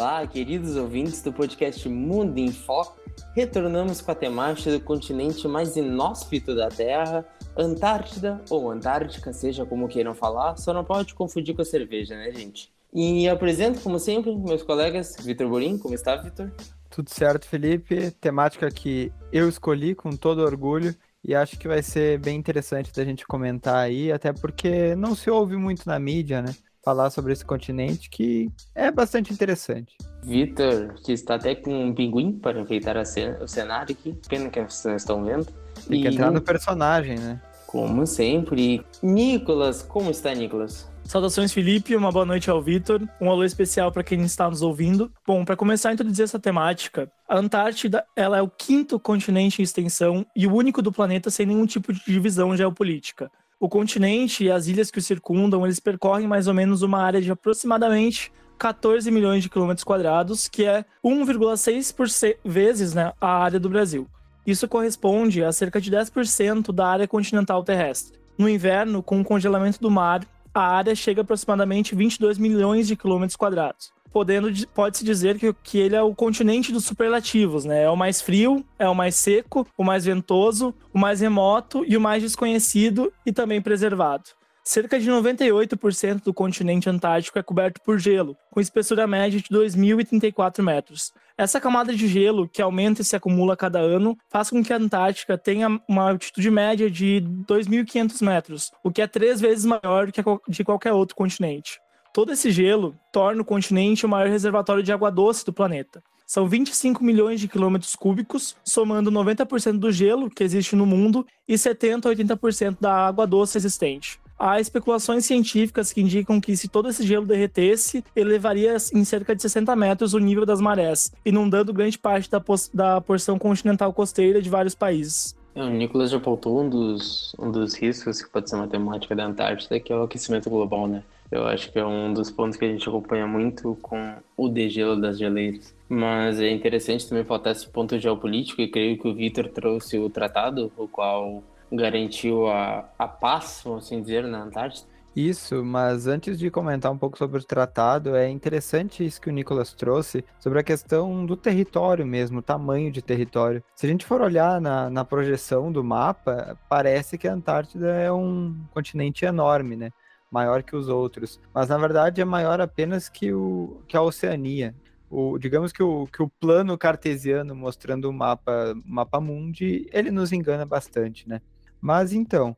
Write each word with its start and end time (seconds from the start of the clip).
Olá, 0.00 0.24
queridos 0.24 0.76
ouvintes 0.76 1.20
do 1.22 1.32
podcast 1.32 1.88
Mundo 1.88 2.38
em 2.38 2.52
Foco. 2.52 3.00
Retornamos 3.34 4.00
com 4.00 4.12
a 4.12 4.14
temática 4.14 4.70
do 4.70 4.78
continente 4.78 5.48
mais 5.48 5.76
inóspito 5.76 6.54
da 6.54 6.68
Terra, 6.68 7.26
Antártida 7.56 8.40
ou 8.48 8.70
Antártica, 8.70 9.32
seja 9.32 9.66
como 9.66 9.88
queiram 9.88 10.14
falar, 10.14 10.56
só 10.56 10.72
não 10.72 10.84
pode 10.84 11.14
confundir 11.14 11.52
com 11.52 11.62
a 11.62 11.64
cerveja, 11.64 12.14
né, 12.14 12.30
gente? 12.30 12.72
E 12.94 13.28
apresento, 13.28 13.80
como 13.80 13.98
sempre, 13.98 14.32
meus 14.36 14.62
colegas, 14.62 15.16
Vitor 15.20 15.48
Borim. 15.48 15.76
Como 15.76 15.96
está, 15.96 16.14
Vitor? 16.14 16.52
Tudo 16.88 17.10
certo, 17.10 17.48
Felipe. 17.48 18.12
Temática 18.20 18.70
que 18.70 19.12
eu 19.32 19.48
escolhi 19.48 19.96
com 19.96 20.10
todo 20.10 20.44
orgulho 20.44 20.94
e 21.24 21.34
acho 21.34 21.58
que 21.58 21.66
vai 21.66 21.82
ser 21.82 22.20
bem 22.20 22.38
interessante 22.38 22.92
da 22.92 23.04
gente 23.04 23.26
comentar 23.26 23.78
aí, 23.78 24.12
até 24.12 24.32
porque 24.32 24.94
não 24.94 25.16
se 25.16 25.28
ouve 25.28 25.56
muito 25.56 25.88
na 25.88 25.98
mídia, 25.98 26.40
né? 26.40 26.54
Falar 26.88 27.10
sobre 27.10 27.34
esse 27.34 27.44
continente 27.44 28.08
que 28.08 28.50
é 28.74 28.90
bastante 28.90 29.30
interessante. 29.30 29.94
Vitor, 30.22 30.94
que 31.04 31.12
está 31.12 31.34
até 31.34 31.54
com 31.54 31.88
um 31.88 31.94
pinguim 31.94 32.32
para 32.32 32.58
enfeitar 32.58 32.96
o 32.96 33.46
cenário 33.46 33.94
aqui, 33.94 34.18
pena 34.26 34.48
que 34.48 34.58
vocês 34.62 34.84
não 34.86 34.96
estão 34.96 35.22
vendo. 35.22 35.46
Tem 35.86 36.00
que 36.00 36.08
e... 36.08 36.14
entrar 36.14 36.30
no 36.30 36.40
personagem, 36.40 37.18
né? 37.18 37.42
Como 37.66 38.06
sempre. 38.06 38.82
Nicolas, 39.02 39.82
como 39.82 40.10
está, 40.10 40.32
Nicolas? 40.32 40.88
Saudações, 41.04 41.52
Felipe. 41.52 41.94
Uma 41.94 42.10
boa 42.10 42.24
noite 42.24 42.48
ao 42.48 42.62
Vitor. 42.62 43.06
Um 43.20 43.30
alô 43.30 43.44
especial 43.44 43.92
para 43.92 44.02
quem 44.02 44.22
está 44.22 44.48
nos 44.48 44.62
ouvindo. 44.62 45.12
Bom, 45.26 45.44
para 45.44 45.56
começar 45.56 45.90
a 45.90 45.92
introduzir 45.92 46.24
essa 46.24 46.38
temática, 46.38 47.12
a 47.28 47.36
Antártida 47.36 48.02
ela 48.16 48.38
é 48.38 48.42
o 48.42 48.48
quinto 48.48 48.98
continente 48.98 49.60
em 49.60 49.64
extensão 49.64 50.24
e 50.34 50.46
o 50.46 50.54
único 50.54 50.80
do 50.80 50.90
planeta 50.90 51.28
sem 51.28 51.44
nenhum 51.44 51.66
tipo 51.66 51.92
de 51.92 52.00
divisão 52.06 52.56
geopolítica. 52.56 53.30
O 53.60 53.68
continente 53.68 54.44
e 54.44 54.50
as 54.52 54.68
ilhas 54.68 54.88
que 54.88 55.00
o 55.00 55.02
circundam, 55.02 55.64
eles 55.64 55.80
percorrem 55.80 56.28
mais 56.28 56.46
ou 56.46 56.54
menos 56.54 56.82
uma 56.82 57.02
área 57.02 57.20
de 57.20 57.28
aproximadamente 57.30 58.32
14 58.56 59.10
milhões 59.10 59.42
de 59.42 59.50
quilômetros 59.50 59.82
quadrados, 59.82 60.46
que 60.46 60.64
é 60.64 60.84
1,6 61.04 62.36
vezes 62.44 62.94
né, 62.94 63.12
a 63.20 63.42
área 63.42 63.58
do 63.58 63.68
Brasil. 63.68 64.06
Isso 64.46 64.68
corresponde 64.68 65.42
a 65.42 65.50
cerca 65.50 65.80
de 65.80 65.90
10% 65.90 66.72
da 66.72 66.86
área 66.86 67.08
continental 67.08 67.64
terrestre. 67.64 68.16
No 68.38 68.48
inverno, 68.48 69.02
com 69.02 69.20
o 69.20 69.24
congelamento 69.24 69.80
do 69.80 69.90
mar, 69.90 70.24
a 70.54 70.62
área 70.62 70.94
chega 70.94 71.20
a 71.20 71.24
aproximadamente 71.24 71.96
22 71.96 72.38
milhões 72.38 72.86
de 72.86 72.94
quilômetros 72.94 73.34
quadrados 73.34 73.92
podendo 74.12 74.50
pode-se 74.68 75.04
dizer 75.04 75.38
que, 75.38 75.52
que 75.62 75.78
ele 75.78 75.96
é 75.96 76.02
o 76.02 76.14
continente 76.14 76.72
dos 76.72 76.84
superlativos, 76.84 77.64
né? 77.64 77.84
É 77.84 77.90
o 77.90 77.96
mais 77.96 78.20
frio, 78.20 78.64
é 78.78 78.88
o 78.88 78.94
mais 78.94 79.14
seco, 79.14 79.66
o 79.76 79.84
mais 79.84 80.04
ventoso, 80.04 80.74
o 80.92 80.98
mais 80.98 81.20
remoto 81.20 81.84
e 81.86 81.96
o 81.96 82.00
mais 82.00 82.22
desconhecido 82.22 83.12
e 83.24 83.32
também 83.32 83.60
preservado. 83.60 84.24
Cerca 84.64 85.00
de 85.00 85.10
98% 85.10 86.24
do 86.24 86.34
continente 86.34 86.90
antártico 86.90 87.38
é 87.38 87.42
coberto 87.42 87.80
por 87.82 87.98
gelo, 87.98 88.36
com 88.50 88.60
espessura 88.60 89.06
média 89.06 89.40
de 89.40 89.48
2.034 89.48 90.62
metros. 90.62 91.10
Essa 91.38 91.58
camada 91.58 91.94
de 91.94 92.06
gelo, 92.06 92.46
que 92.46 92.60
aumenta 92.60 93.00
e 93.00 93.04
se 93.04 93.16
acumula 93.16 93.54
a 93.54 93.56
cada 93.56 93.78
ano, 93.78 94.14
faz 94.28 94.50
com 94.50 94.62
que 94.62 94.72
a 94.72 94.76
Antártica 94.76 95.38
tenha 95.38 95.80
uma 95.88 96.10
altitude 96.10 96.50
média 96.50 96.90
de 96.90 97.24
2.500 97.46 98.22
metros, 98.22 98.70
o 98.84 98.90
que 98.90 99.00
é 99.00 99.06
três 99.06 99.40
vezes 99.40 99.64
maior 99.64 100.06
do 100.06 100.12
que 100.12 100.20
de 100.48 100.64
qualquer 100.64 100.92
outro 100.92 101.16
continente. 101.16 101.80
Todo 102.18 102.32
esse 102.32 102.50
gelo 102.50 102.96
torna 103.12 103.42
o 103.42 103.44
continente 103.44 104.04
o 104.04 104.08
maior 104.08 104.28
reservatório 104.28 104.82
de 104.82 104.92
água 104.92 105.08
doce 105.08 105.46
do 105.46 105.52
planeta. 105.52 106.02
São 106.26 106.48
25 106.48 107.04
milhões 107.04 107.38
de 107.38 107.46
quilômetros 107.46 107.94
cúbicos, 107.94 108.56
somando 108.64 109.08
90% 109.08 109.78
do 109.78 109.92
gelo 109.92 110.28
que 110.28 110.42
existe 110.42 110.74
no 110.74 110.84
mundo 110.84 111.24
e 111.46 111.56
70 111.56 112.08
a 112.08 112.12
80% 112.12 112.78
da 112.80 112.92
água 112.92 113.24
doce 113.24 113.56
existente. 113.56 114.18
Há 114.36 114.58
especulações 114.58 115.26
científicas 115.26 115.92
que 115.92 116.00
indicam 116.00 116.40
que 116.40 116.56
se 116.56 116.66
todo 116.66 116.88
esse 116.88 117.06
gelo 117.06 117.24
derretesse, 117.24 118.02
elevaria 118.16 118.76
em 118.92 119.04
cerca 119.04 119.32
de 119.32 119.40
60 119.40 119.76
metros 119.76 120.12
o 120.12 120.18
nível 120.18 120.44
das 120.44 120.60
marés, 120.60 121.12
inundando 121.24 121.72
grande 121.72 121.96
parte 121.96 122.28
da, 122.28 122.42
da 122.74 123.00
porção 123.00 123.38
continental 123.38 123.92
costeira 123.92 124.42
de 124.42 124.50
vários 124.50 124.74
países. 124.74 125.36
É, 125.54 125.62
o 125.62 125.70
Nicolas 125.70 126.10
já 126.10 126.16
apontou 126.16 126.62
um 126.62 126.68
dos, 126.68 127.32
um 127.38 127.52
dos 127.52 127.74
riscos 127.74 128.20
que 128.20 128.28
pode 128.28 128.50
ser 128.50 128.56
matemática 128.56 129.14
da 129.14 129.24
Antártida, 129.24 129.78
que 129.78 129.92
é 129.92 129.96
o 129.96 130.02
aquecimento 130.02 130.50
global, 130.50 130.88
né? 130.88 131.04
Eu 131.30 131.46
acho 131.46 131.70
que 131.70 131.78
é 131.78 131.84
um 131.84 132.12
dos 132.12 132.30
pontos 132.30 132.56
que 132.56 132.64
a 132.64 132.68
gente 132.68 132.88
acompanha 132.88 133.26
muito 133.26 133.76
com 133.82 134.16
o 134.36 134.48
degelo 134.48 134.98
das 135.00 135.18
geleiras. 135.18 135.74
Mas 135.88 136.40
é 136.40 136.50
interessante 136.50 137.08
também 137.08 137.24
faltar 137.24 137.52
esse 137.52 137.68
ponto 137.68 137.98
geopolítico, 137.98 138.62
e 138.62 138.68
creio 138.68 138.98
que 138.98 139.08
o 139.08 139.14
Vitor 139.14 139.48
trouxe 139.48 139.98
o 139.98 140.08
tratado, 140.08 140.72
o 140.76 140.88
qual 140.88 141.42
garantiu 141.70 142.46
a, 142.46 142.88
a 142.98 143.06
paz, 143.06 143.60
vamos 143.64 143.84
assim 143.84 144.00
dizer, 144.00 144.24
na 144.24 144.42
Antártida. 144.42 144.88
Isso, 145.14 145.64
mas 145.64 146.06
antes 146.06 146.38
de 146.38 146.48
comentar 146.48 146.92
um 146.92 146.96
pouco 146.96 147.18
sobre 147.18 147.40
o 147.40 147.44
tratado, 147.44 148.14
é 148.14 148.28
interessante 148.28 149.04
isso 149.04 149.20
que 149.20 149.28
o 149.28 149.32
Nicolas 149.32 149.72
trouxe 149.74 150.24
sobre 150.38 150.60
a 150.60 150.62
questão 150.62 151.26
do 151.26 151.36
território 151.36 152.06
mesmo, 152.06 152.40
tamanho 152.40 152.92
de 152.92 153.02
território. 153.02 153.62
Se 153.74 153.84
a 153.84 153.88
gente 153.88 154.06
for 154.06 154.20
olhar 154.20 154.60
na, 154.60 154.88
na 154.88 155.04
projeção 155.04 155.72
do 155.72 155.82
mapa, 155.82 156.56
parece 156.68 157.18
que 157.18 157.26
a 157.26 157.32
Antártida 157.32 157.88
é 157.88 158.12
um 158.12 158.54
continente 158.72 159.24
enorme, 159.24 159.76
né? 159.76 159.90
Maior 160.30 160.62
que 160.62 160.76
os 160.76 160.88
outros, 160.88 161.40
mas 161.54 161.68
na 161.68 161.78
verdade 161.78 162.20
é 162.20 162.24
maior 162.24 162.60
apenas 162.60 163.08
que, 163.08 163.32
o, 163.32 163.82
que 163.86 163.96
a 163.96 164.02
Oceania. 164.02 164.74
O, 165.10 165.38
digamos 165.38 165.72
que 165.72 165.82
o, 165.82 166.06
que 166.06 166.22
o 166.22 166.28
plano 166.28 166.76
cartesiano 166.76 167.54
mostrando 167.54 168.10
o 168.10 168.12
mapa, 168.12 168.74
mapa 168.84 169.20
mundi, 169.20 169.88
ele 169.90 170.10
nos 170.10 170.32
engana 170.32 170.66
bastante, 170.66 171.26
né? 171.26 171.40
Mas 171.80 172.12
então, 172.12 172.56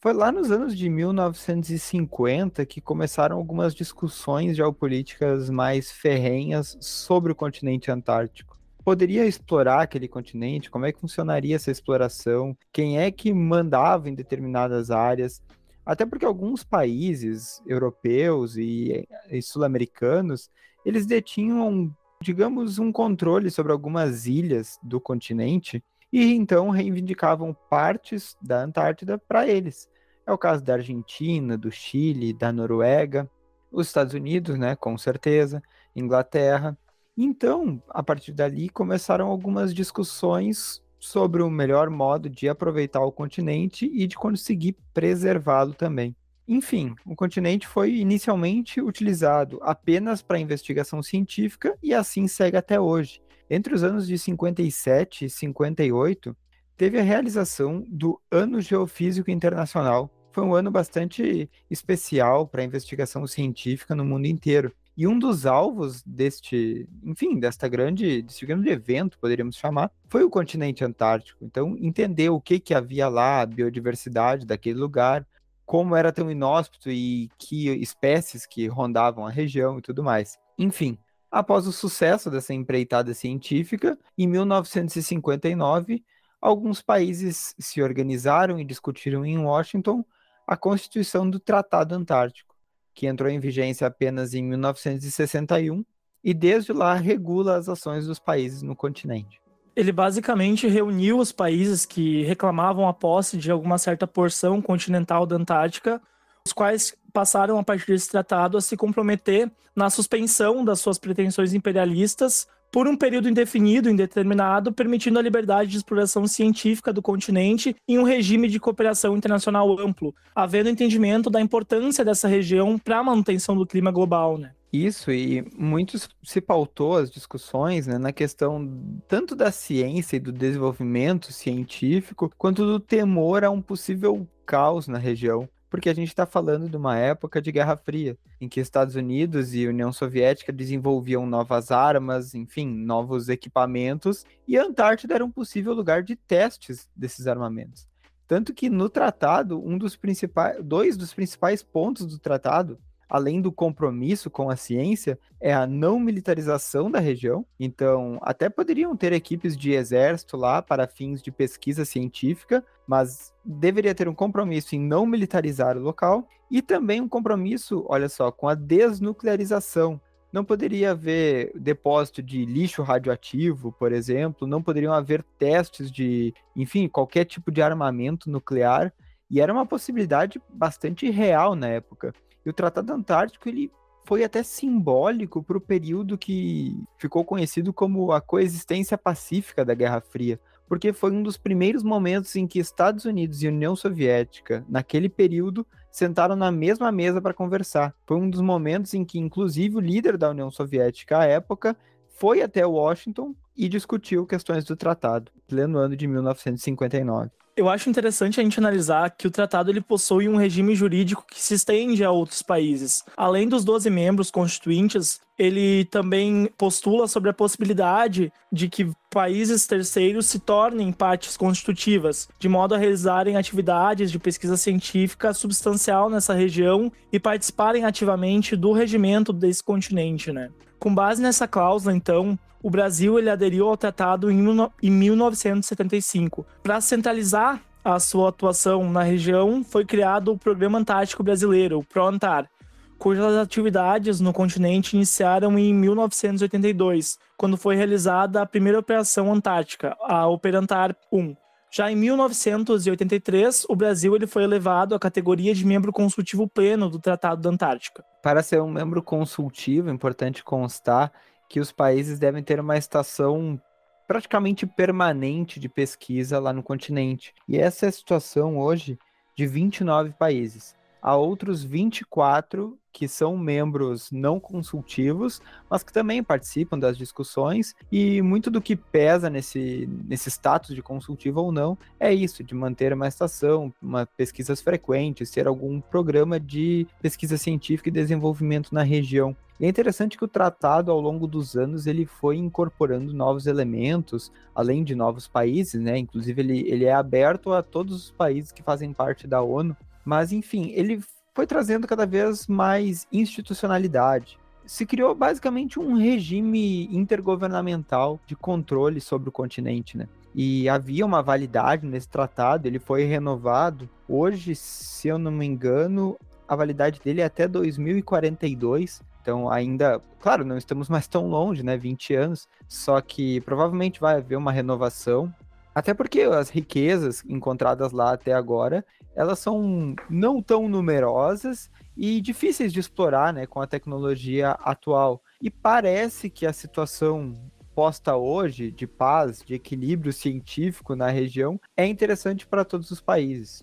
foi 0.00 0.12
lá 0.12 0.32
nos 0.32 0.50
anos 0.50 0.76
de 0.76 0.88
1950 0.88 2.66
que 2.66 2.80
começaram 2.80 3.36
algumas 3.36 3.72
discussões 3.72 4.56
geopolíticas 4.56 5.48
mais 5.48 5.92
ferrenhas 5.92 6.76
sobre 6.80 7.30
o 7.30 7.36
continente 7.36 7.88
antártico. 7.88 8.58
Poderia 8.84 9.24
explorar 9.24 9.82
aquele 9.82 10.08
continente? 10.08 10.68
Como 10.68 10.84
é 10.84 10.92
que 10.92 10.98
funcionaria 10.98 11.54
essa 11.54 11.70
exploração? 11.70 12.56
Quem 12.72 12.98
é 12.98 13.12
que 13.12 13.32
mandava 13.32 14.10
em 14.10 14.14
determinadas 14.14 14.90
áreas? 14.90 15.40
Até 15.84 16.06
porque 16.06 16.24
alguns 16.24 16.62
países 16.62 17.62
europeus 17.66 18.56
e, 18.56 19.06
e 19.30 19.42
sul-americanos, 19.42 20.50
eles 20.84 21.06
detinham, 21.06 21.94
digamos, 22.20 22.78
um 22.78 22.92
controle 22.92 23.50
sobre 23.50 23.72
algumas 23.72 24.26
ilhas 24.26 24.78
do 24.82 25.00
continente 25.00 25.82
e 26.12 26.34
então 26.34 26.68
reivindicavam 26.68 27.56
partes 27.70 28.36
da 28.40 28.62
Antártida 28.62 29.18
para 29.18 29.48
eles. 29.48 29.88
É 30.26 30.32
o 30.32 30.38
caso 30.38 30.62
da 30.62 30.74
Argentina, 30.74 31.58
do 31.58 31.70
Chile, 31.70 32.32
da 32.32 32.52
Noruega, 32.52 33.28
os 33.70 33.86
Estados 33.86 34.14
Unidos, 34.14 34.58
né, 34.58 34.76
com 34.76 34.96
certeza, 34.96 35.62
Inglaterra. 35.96 36.78
Então, 37.16 37.82
a 37.88 38.02
partir 38.02 38.32
dali 38.32 38.68
começaram 38.68 39.28
algumas 39.28 39.74
discussões 39.74 40.82
sobre 41.02 41.42
o 41.42 41.50
melhor 41.50 41.90
modo 41.90 42.30
de 42.30 42.48
aproveitar 42.48 43.00
o 43.00 43.10
continente 43.10 43.90
e 43.92 44.06
de 44.06 44.14
conseguir 44.14 44.76
preservá-lo 44.94 45.74
também. 45.74 46.14
Enfim, 46.46 46.94
o 47.04 47.16
continente 47.16 47.66
foi 47.66 47.96
inicialmente 47.96 48.80
utilizado 48.80 49.58
apenas 49.62 50.22
para 50.22 50.38
investigação 50.38 51.02
científica 51.02 51.76
e 51.82 51.92
assim 51.92 52.28
segue 52.28 52.56
até 52.56 52.80
hoje. 52.80 53.20
Entre 53.50 53.74
os 53.74 53.82
anos 53.82 54.06
de 54.06 54.16
57 54.16 55.24
e 55.24 55.30
58, 55.30 56.36
teve 56.76 57.00
a 57.00 57.02
realização 57.02 57.84
do 57.88 58.20
Ano 58.30 58.60
Geofísico 58.60 59.28
Internacional. 59.28 60.08
Foi 60.30 60.44
um 60.44 60.54
ano 60.54 60.70
bastante 60.70 61.50
especial 61.68 62.46
para 62.46 62.62
a 62.62 62.64
investigação 62.64 63.26
científica 63.26 63.92
no 63.92 64.04
mundo 64.04 64.26
inteiro. 64.26 64.72
E 64.94 65.06
um 65.06 65.18
dos 65.18 65.46
alvos 65.46 66.02
deste, 66.02 66.86
enfim, 67.02 67.38
desta 67.38 67.66
grande, 67.66 68.22
deste 68.22 68.44
grande 68.44 68.68
evento, 68.68 69.18
poderíamos 69.18 69.56
chamar, 69.56 69.90
foi 70.08 70.22
o 70.22 70.28
continente 70.30 70.84
antártico. 70.84 71.42
Então, 71.42 71.76
entender 71.78 72.28
o 72.28 72.40
que, 72.40 72.60
que 72.60 72.74
havia 72.74 73.08
lá, 73.08 73.40
a 73.40 73.46
biodiversidade 73.46 74.44
daquele 74.44 74.78
lugar, 74.78 75.26
como 75.64 75.96
era 75.96 76.12
tão 76.12 76.30
inóspito 76.30 76.90
e 76.90 77.30
que 77.38 77.70
espécies 77.70 78.44
que 78.44 78.66
rondavam 78.66 79.26
a 79.26 79.30
região 79.30 79.78
e 79.78 79.82
tudo 79.82 80.02
mais. 80.02 80.38
Enfim, 80.58 80.98
após 81.30 81.66
o 81.66 81.72
sucesso 81.72 82.30
dessa 82.30 82.52
empreitada 82.52 83.14
científica, 83.14 83.98
em 84.18 84.26
1959, 84.26 86.04
alguns 86.38 86.82
países 86.82 87.54
se 87.58 87.80
organizaram 87.80 88.60
e 88.60 88.64
discutiram 88.64 89.24
em 89.24 89.38
Washington 89.38 90.04
a 90.46 90.54
constituição 90.54 91.30
do 91.30 91.40
Tratado 91.40 91.94
Antártico 91.94 92.51
que 92.94 93.06
entrou 93.06 93.30
em 93.30 93.40
vigência 93.40 93.86
apenas 93.86 94.34
em 94.34 94.42
1961 94.42 95.84
e 96.22 96.32
desde 96.32 96.72
lá 96.72 96.94
regula 96.94 97.56
as 97.56 97.68
ações 97.68 98.06
dos 98.06 98.18
países 98.18 98.62
no 98.62 98.76
continente. 98.76 99.40
Ele 99.74 99.90
basicamente 99.90 100.68
reuniu 100.68 101.18
os 101.18 101.32
países 101.32 101.86
que 101.86 102.22
reclamavam 102.24 102.86
a 102.86 102.92
posse 102.92 103.38
de 103.38 103.50
alguma 103.50 103.78
certa 103.78 104.06
porção 104.06 104.60
continental 104.60 105.24
da 105.24 105.36
Antártica, 105.36 106.00
os 106.46 106.52
quais 106.52 106.94
passaram 107.12 107.58
a 107.58 107.64
partir 107.64 107.86
desse 107.86 108.10
tratado 108.10 108.56
a 108.56 108.60
se 108.60 108.76
comprometer 108.76 109.50
na 109.74 109.88
suspensão 109.88 110.64
das 110.64 110.80
suas 110.80 110.98
pretensões 110.98 111.54
imperialistas 111.54 112.46
por 112.72 112.88
um 112.88 112.96
período 112.96 113.28
indefinido, 113.28 113.90
indeterminado, 113.90 114.72
permitindo 114.72 115.18
a 115.18 115.22
liberdade 115.22 115.70
de 115.70 115.76
exploração 115.76 116.26
científica 116.26 116.90
do 116.90 117.02
continente 117.02 117.76
em 117.86 117.98
um 117.98 118.02
regime 118.02 118.48
de 118.48 118.58
cooperação 118.58 119.14
internacional 119.14 119.78
amplo, 119.78 120.14
havendo 120.34 120.70
entendimento 120.70 121.28
da 121.28 121.40
importância 121.40 122.02
dessa 122.02 122.26
região 122.26 122.78
para 122.78 122.98
a 122.98 123.04
manutenção 123.04 123.54
do 123.54 123.66
clima 123.66 123.90
global. 123.90 124.38
Né? 124.38 124.52
Isso, 124.72 125.12
e 125.12 125.46
muitos 125.54 126.08
se 126.24 126.40
pautou 126.40 126.96
as 126.96 127.10
discussões 127.10 127.86
né, 127.86 127.98
na 127.98 128.10
questão 128.10 128.66
tanto 129.06 129.36
da 129.36 129.52
ciência 129.52 130.16
e 130.16 130.20
do 130.20 130.32
desenvolvimento 130.32 131.30
científico, 131.30 132.32
quanto 132.38 132.64
do 132.64 132.80
temor 132.80 133.44
a 133.44 133.50
um 133.50 133.60
possível 133.60 134.26
caos 134.46 134.88
na 134.88 134.96
região. 134.96 135.46
Porque 135.72 135.88
a 135.88 135.94
gente 135.94 136.08
está 136.08 136.26
falando 136.26 136.68
de 136.68 136.76
uma 136.76 136.98
época 136.98 137.40
de 137.40 137.50
Guerra 137.50 137.78
Fria, 137.78 138.14
em 138.38 138.46
que 138.46 138.60
Estados 138.60 138.94
Unidos 138.94 139.54
e 139.54 139.66
União 139.66 139.90
Soviética 139.90 140.52
desenvolviam 140.52 141.24
novas 141.24 141.70
armas, 141.70 142.34
enfim, 142.34 142.68
novos 142.68 143.30
equipamentos, 143.30 144.26
e 144.46 144.58
a 144.58 144.64
Antártida 144.64 145.14
era 145.14 145.24
um 145.24 145.30
possível 145.30 145.72
lugar 145.72 146.02
de 146.02 146.14
testes 146.14 146.90
desses 146.94 147.26
armamentos. 147.26 147.88
Tanto 148.28 148.52
que 148.52 148.68
no 148.68 148.90
tratado, 148.90 149.66
um 149.66 149.78
dos 149.78 149.96
principais, 149.96 150.62
dois 150.62 150.94
dos 150.94 151.14
principais 151.14 151.62
pontos 151.62 152.04
do 152.04 152.18
tratado 152.18 152.78
além 153.12 153.42
do 153.42 153.52
compromisso 153.52 154.30
com 154.30 154.48
a 154.48 154.56
ciência, 154.56 155.18
é 155.38 155.52
a 155.52 155.66
não 155.66 156.00
militarização 156.00 156.90
da 156.90 156.98
região. 156.98 157.44
Então, 157.60 158.18
até 158.22 158.48
poderiam 158.48 158.96
ter 158.96 159.12
equipes 159.12 159.54
de 159.54 159.72
exército 159.72 160.34
lá 160.34 160.62
para 160.62 160.88
fins 160.88 161.20
de 161.20 161.30
pesquisa 161.30 161.84
científica, 161.84 162.64
mas 162.86 163.34
deveria 163.44 163.94
ter 163.94 164.08
um 164.08 164.14
compromisso 164.14 164.74
em 164.74 164.80
não 164.80 165.04
militarizar 165.04 165.76
o 165.76 165.82
local 165.82 166.26
e 166.50 166.62
também 166.62 167.02
um 167.02 167.08
compromisso, 167.08 167.84
olha 167.86 168.08
só, 168.08 168.32
com 168.32 168.48
a 168.48 168.54
desnuclearização. 168.54 170.00
Não 170.32 170.42
poderia 170.42 170.92
haver 170.92 171.52
depósito 171.54 172.22
de 172.22 172.46
lixo 172.46 172.82
radioativo, 172.82 173.72
por 173.72 173.92
exemplo, 173.92 174.48
não 174.48 174.62
poderiam 174.62 174.94
haver 174.94 175.22
testes 175.38 175.92
de, 175.92 176.32
enfim, 176.56 176.88
qualquer 176.88 177.26
tipo 177.26 177.52
de 177.52 177.60
armamento 177.60 178.30
nuclear, 178.30 178.90
e 179.30 179.38
era 179.38 179.52
uma 179.52 179.66
possibilidade 179.66 180.40
bastante 180.48 181.10
real 181.10 181.54
na 181.54 181.68
época. 181.68 182.14
E 182.44 182.50
o 182.50 182.52
Tratado 182.52 182.92
Antártico, 182.92 183.48
ele 183.48 183.70
foi 184.04 184.24
até 184.24 184.42
simbólico 184.42 185.42
para 185.42 185.56
o 185.56 185.60
período 185.60 186.18
que 186.18 186.76
ficou 186.98 187.24
conhecido 187.24 187.72
como 187.72 188.12
a 188.12 188.20
coexistência 188.20 188.98
pacífica 188.98 189.64
da 189.64 189.74
Guerra 189.74 190.00
Fria, 190.00 190.40
porque 190.68 190.92
foi 190.92 191.12
um 191.12 191.22
dos 191.22 191.36
primeiros 191.36 191.82
momentos 191.82 192.34
em 192.34 192.46
que 192.46 192.58
Estados 192.58 193.04
Unidos 193.04 193.42
e 193.42 193.48
União 193.48 193.76
Soviética, 193.76 194.64
naquele 194.68 195.08
período, 195.08 195.66
sentaram 195.90 196.34
na 196.34 196.50
mesma 196.50 196.90
mesa 196.90 197.20
para 197.20 197.34
conversar. 197.34 197.94
Foi 198.06 198.16
um 198.16 198.28
dos 198.28 198.40
momentos 198.40 198.94
em 198.94 199.04
que, 199.04 199.18
inclusive, 199.18 199.76
o 199.76 199.80
líder 199.80 200.16
da 200.16 200.30
União 200.30 200.50
Soviética 200.50 201.18
à 201.18 201.24
época 201.24 201.76
foi 202.08 202.42
até 202.42 202.66
Washington 202.66 203.34
e 203.56 203.68
discutiu 203.68 204.26
questões 204.26 204.64
do 204.64 204.74
tratado, 204.74 205.30
pleno 205.46 205.78
ano 205.78 205.94
de 205.94 206.06
1959 206.08 207.30
eu 207.56 207.68
acho 207.68 207.90
interessante 207.90 208.40
a 208.40 208.42
gente 208.42 208.58
analisar 208.58 209.10
que 209.10 209.26
o 209.26 209.30
tratado 209.30 209.70
ele 209.70 209.80
possui 209.80 210.28
um 210.28 210.36
regime 210.36 210.74
jurídico 210.74 211.24
que 211.30 211.40
se 211.40 211.54
estende 211.54 212.04
a 212.04 212.10
outros 212.10 212.42
países. 212.42 213.02
Além 213.16 213.48
dos 213.48 213.64
12 213.64 213.90
membros 213.90 214.30
constituintes, 214.30 215.20
ele 215.38 215.84
também 215.86 216.48
postula 216.56 217.06
sobre 217.06 217.30
a 217.30 217.34
possibilidade 217.34 218.32
de 218.50 218.68
que 218.68 218.90
países 219.10 219.66
terceiros 219.66 220.26
se 220.26 220.38
tornem 220.38 220.92
partes 220.92 221.36
constitutivas, 221.36 222.28
de 222.38 222.48
modo 222.48 222.74
a 222.74 222.78
realizarem 222.78 223.36
atividades 223.36 224.10
de 224.10 224.18
pesquisa 224.18 224.56
científica 224.56 225.34
substancial 225.34 226.08
nessa 226.08 226.34
região 226.34 226.90
e 227.12 227.18
participarem 227.18 227.84
ativamente 227.84 228.56
do 228.56 228.72
regimento 228.72 229.32
desse 229.32 229.62
continente, 229.62 230.32
né? 230.32 230.48
Com 230.82 230.92
base 230.92 231.22
nessa 231.22 231.46
cláusula, 231.46 231.94
então, 231.94 232.36
o 232.60 232.68
Brasil 232.68 233.16
ele 233.16 233.30
aderiu 233.30 233.68
ao 233.68 233.76
tratado 233.76 234.28
em, 234.32 234.44
em 234.82 234.90
1975. 234.90 236.44
Para 236.60 236.80
centralizar 236.80 237.62
a 237.84 238.00
sua 238.00 238.30
atuação 238.30 238.90
na 238.90 239.04
região, 239.04 239.62
foi 239.62 239.84
criado 239.84 240.32
o 240.32 240.36
Programa 240.36 240.80
Antártico 240.80 241.22
Brasileiro, 241.22 241.78
o 241.78 241.84
ProAntar, 241.84 242.50
cujas 242.98 243.36
atividades 243.36 244.18
no 244.18 244.32
continente 244.32 244.96
iniciaram 244.96 245.56
em 245.56 245.72
1982, 245.72 247.16
quando 247.36 247.56
foi 247.56 247.76
realizada 247.76 248.42
a 248.42 248.46
primeira 248.46 248.80
Operação 248.80 249.32
Antártica, 249.32 249.96
a 250.02 250.26
Operantar 250.26 250.96
1. 251.12 251.36
Já 251.74 251.90
em 251.90 251.96
1983, 251.96 253.64
o 253.66 253.74
Brasil 253.74 254.14
ele 254.14 254.26
foi 254.26 254.42
elevado 254.42 254.94
à 254.94 254.98
categoria 254.98 255.54
de 255.54 255.64
membro 255.64 255.90
consultivo 255.90 256.46
pleno 256.46 256.90
do 256.90 256.98
Tratado 256.98 257.40
da 257.40 257.48
Antártica. 257.48 258.04
Para 258.22 258.42
ser 258.42 258.60
um 258.60 258.70
membro 258.70 259.02
consultivo, 259.02 259.88
é 259.88 259.92
importante 259.92 260.44
constar 260.44 261.10
que 261.48 261.58
os 261.58 261.72
países 261.72 262.18
devem 262.18 262.42
ter 262.42 262.60
uma 262.60 262.76
estação 262.76 263.58
praticamente 264.06 264.66
permanente 264.66 265.58
de 265.58 265.66
pesquisa 265.66 266.38
lá 266.38 266.52
no 266.52 266.62
continente. 266.62 267.32
E 267.48 267.56
essa 267.56 267.86
é 267.86 267.88
a 267.88 267.92
situação 267.92 268.58
hoje 268.58 268.98
de 269.34 269.46
29 269.46 270.12
países. 270.12 270.76
Há 271.02 271.16
outros 271.16 271.64
24 271.64 272.78
que 272.92 273.08
são 273.08 273.36
membros 273.36 274.12
não 274.12 274.38
consultivos, 274.38 275.40
mas 275.68 275.82
que 275.82 275.92
também 275.92 276.22
participam 276.22 276.78
das 276.78 276.98
discussões, 276.98 277.74
e 277.90 278.20
muito 278.20 278.50
do 278.50 278.60
que 278.60 278.76
pesa 278.76 279.30
nesse, 279.30 279.88
nesse 280.06 280.30
status 280.30 280.74
de 280.74 280.82
consultivo 280.82 281.40
ou 281.40 281.50
não 281.50 281.76
é 281.98 282.12
isso, 282.12 282.44
de 282.44 282.54
manter 282.54 282.92
uma 282.92 283.08
estação, 283.08 283.72
uma 283.80 284.04
pesquisas 284.04 284.60
frequentes, 284.60 285.30
ter 285.30 285.46
algum 285.46 285.80
programa 285.80 286.38
de 286.38 286.86
pesquisa 287.00 287.38
científica 287.38 287.88
e 287.88 287.92
desenvolvimento 287.92 288.74
na 288.74 288.82
região. 288.82 289.34
E 289.58 289.64
é 289.64 289.68
interessante 289.68 290.18
que 290.18 290.24
o 290.24 290.28
tratado, 290.28 290.90
ao 290.90 291.00
longo 291.00 291.26
dos 291.26 291.56
anos, 291.56 291.86
ele 291.86 292.04
foi 292.04 292.36
incorporando 292.36 293.12
novos 293.12 293.46
elementos, 293.46 294.32
além 294.54 294.82
de 294.82 294.94
novos 294.94 295.28
países, 295.28 295.80
né? 295.80 295.96
Inclusive, 295.98 296.42
ele, 296.42 296.68
ele 296.68 296.84
é 296.84 296.92
aberto 296.92 297.52
a 297.52 297.62
todos 297.62 297.94
os 297.94 298.10
países 298.10 298.50
que 298.50 298.62
fazem 298.62 298.92
parte 298.92 299.26
da 299.26 299.40
ONU. 299.40 299.76
Mas, 300.04 300.32
enfim, 300.32 300.70
ele 300.74 301.02
foi 301.34 301.46
trazendo 301.46 301.86
cada 301.86 302.06
vez 302.06 302.46
mais 302.46 303.06
institucionalidade. 303.12 304.38
Se 304.64 304.86
criou 304.86 305.14
basicamente 305.14 305.80
um 305.80 305.94
regime 305.96 306.86
intergovernamental 306.94 308.20
de 308.26 308.36
controle 308.36 309.00
sobre 309.00 309.28
o 309.28 309.32
continente, 309.32 309.96
né? 309.96 310.06
E 310.34 310.68
havia 310.68 311.04
uma 311.04 311.22
validade 311.22 311.86
nesse 311.86 312.08
tratado, 312.08 312.66
ele 312.66 312.78
foi 312.78 313.04
renovado. 313.04 313.88
Hoje, 314.08 314.54
se 314.54 315.08
eu 315.08 315.18
não 315.18 315.30
me 315.30 315.44
engano, 315.44 316.16
a 316.48 316.56
validade 316.56 317.00
dele 317.00 317.20
é 317.20 317.24
até 317.24 317.46
2042. 317.46 319.02
Então, 319.20 319.50
ainda, 319.50 320.00
claro, 320.20 320.44
não 320.44 320.56
estamos 320.56 320.88
mais 320.88 321.06
tão 321.06 321.28
longe, 321.28 321.62
né? 321.62 321.76
20 321.76 322.14
anos. 322.14 322.48
Só 322.66 323.00
que 323.00 323.40
provavelmente 323.42 324.00
vai 324.00 324.16
haver 324.16 324.36
uma 324.36 324.52
renovação. 324.52 325.32
Até 325.74 325.94
porque 325.94 326.22
as 326.22 326.50
riquezas 326.50 327.24
encontradas 327.26 327.92
lá 327.92 328.12
até 328.12 328.32
agora, 328.32 328.84
elas 329.14 329.38
são 329.38 329.94
não 330.08 330.42
tão 330.42 330.68
numerosas 330.68 331.70
e 331.96 332.20
difíceis 332.20 332.72
de 332.72 332.80
explorar, 332.80 333.32
né, 333.32 333.46
com 333.46 333.60
a 333.60 333.66
tecnologia 333.66 334.52
atual. 334.52 335.22
E 335.40 335.50
parece 335.50 336.30
que 336.30 336.46
a 336.46 336.52
situação 336.52 337.34
posta 337.74 338.16
hoje 338.16 338.70
de 338.70 338.86
paz, 338.86 339.42
de 339.44 339.54
equilíbrio 339.54 340.12
científico 340.12 340.94
na 340.94 341.08
região 341.08 341.60
é 341.76 341.86
interessante 341.86 342.46
para 342.46 342.64
todos 342.64 342.90
os 342.90 343.00
países. 343.00 343.62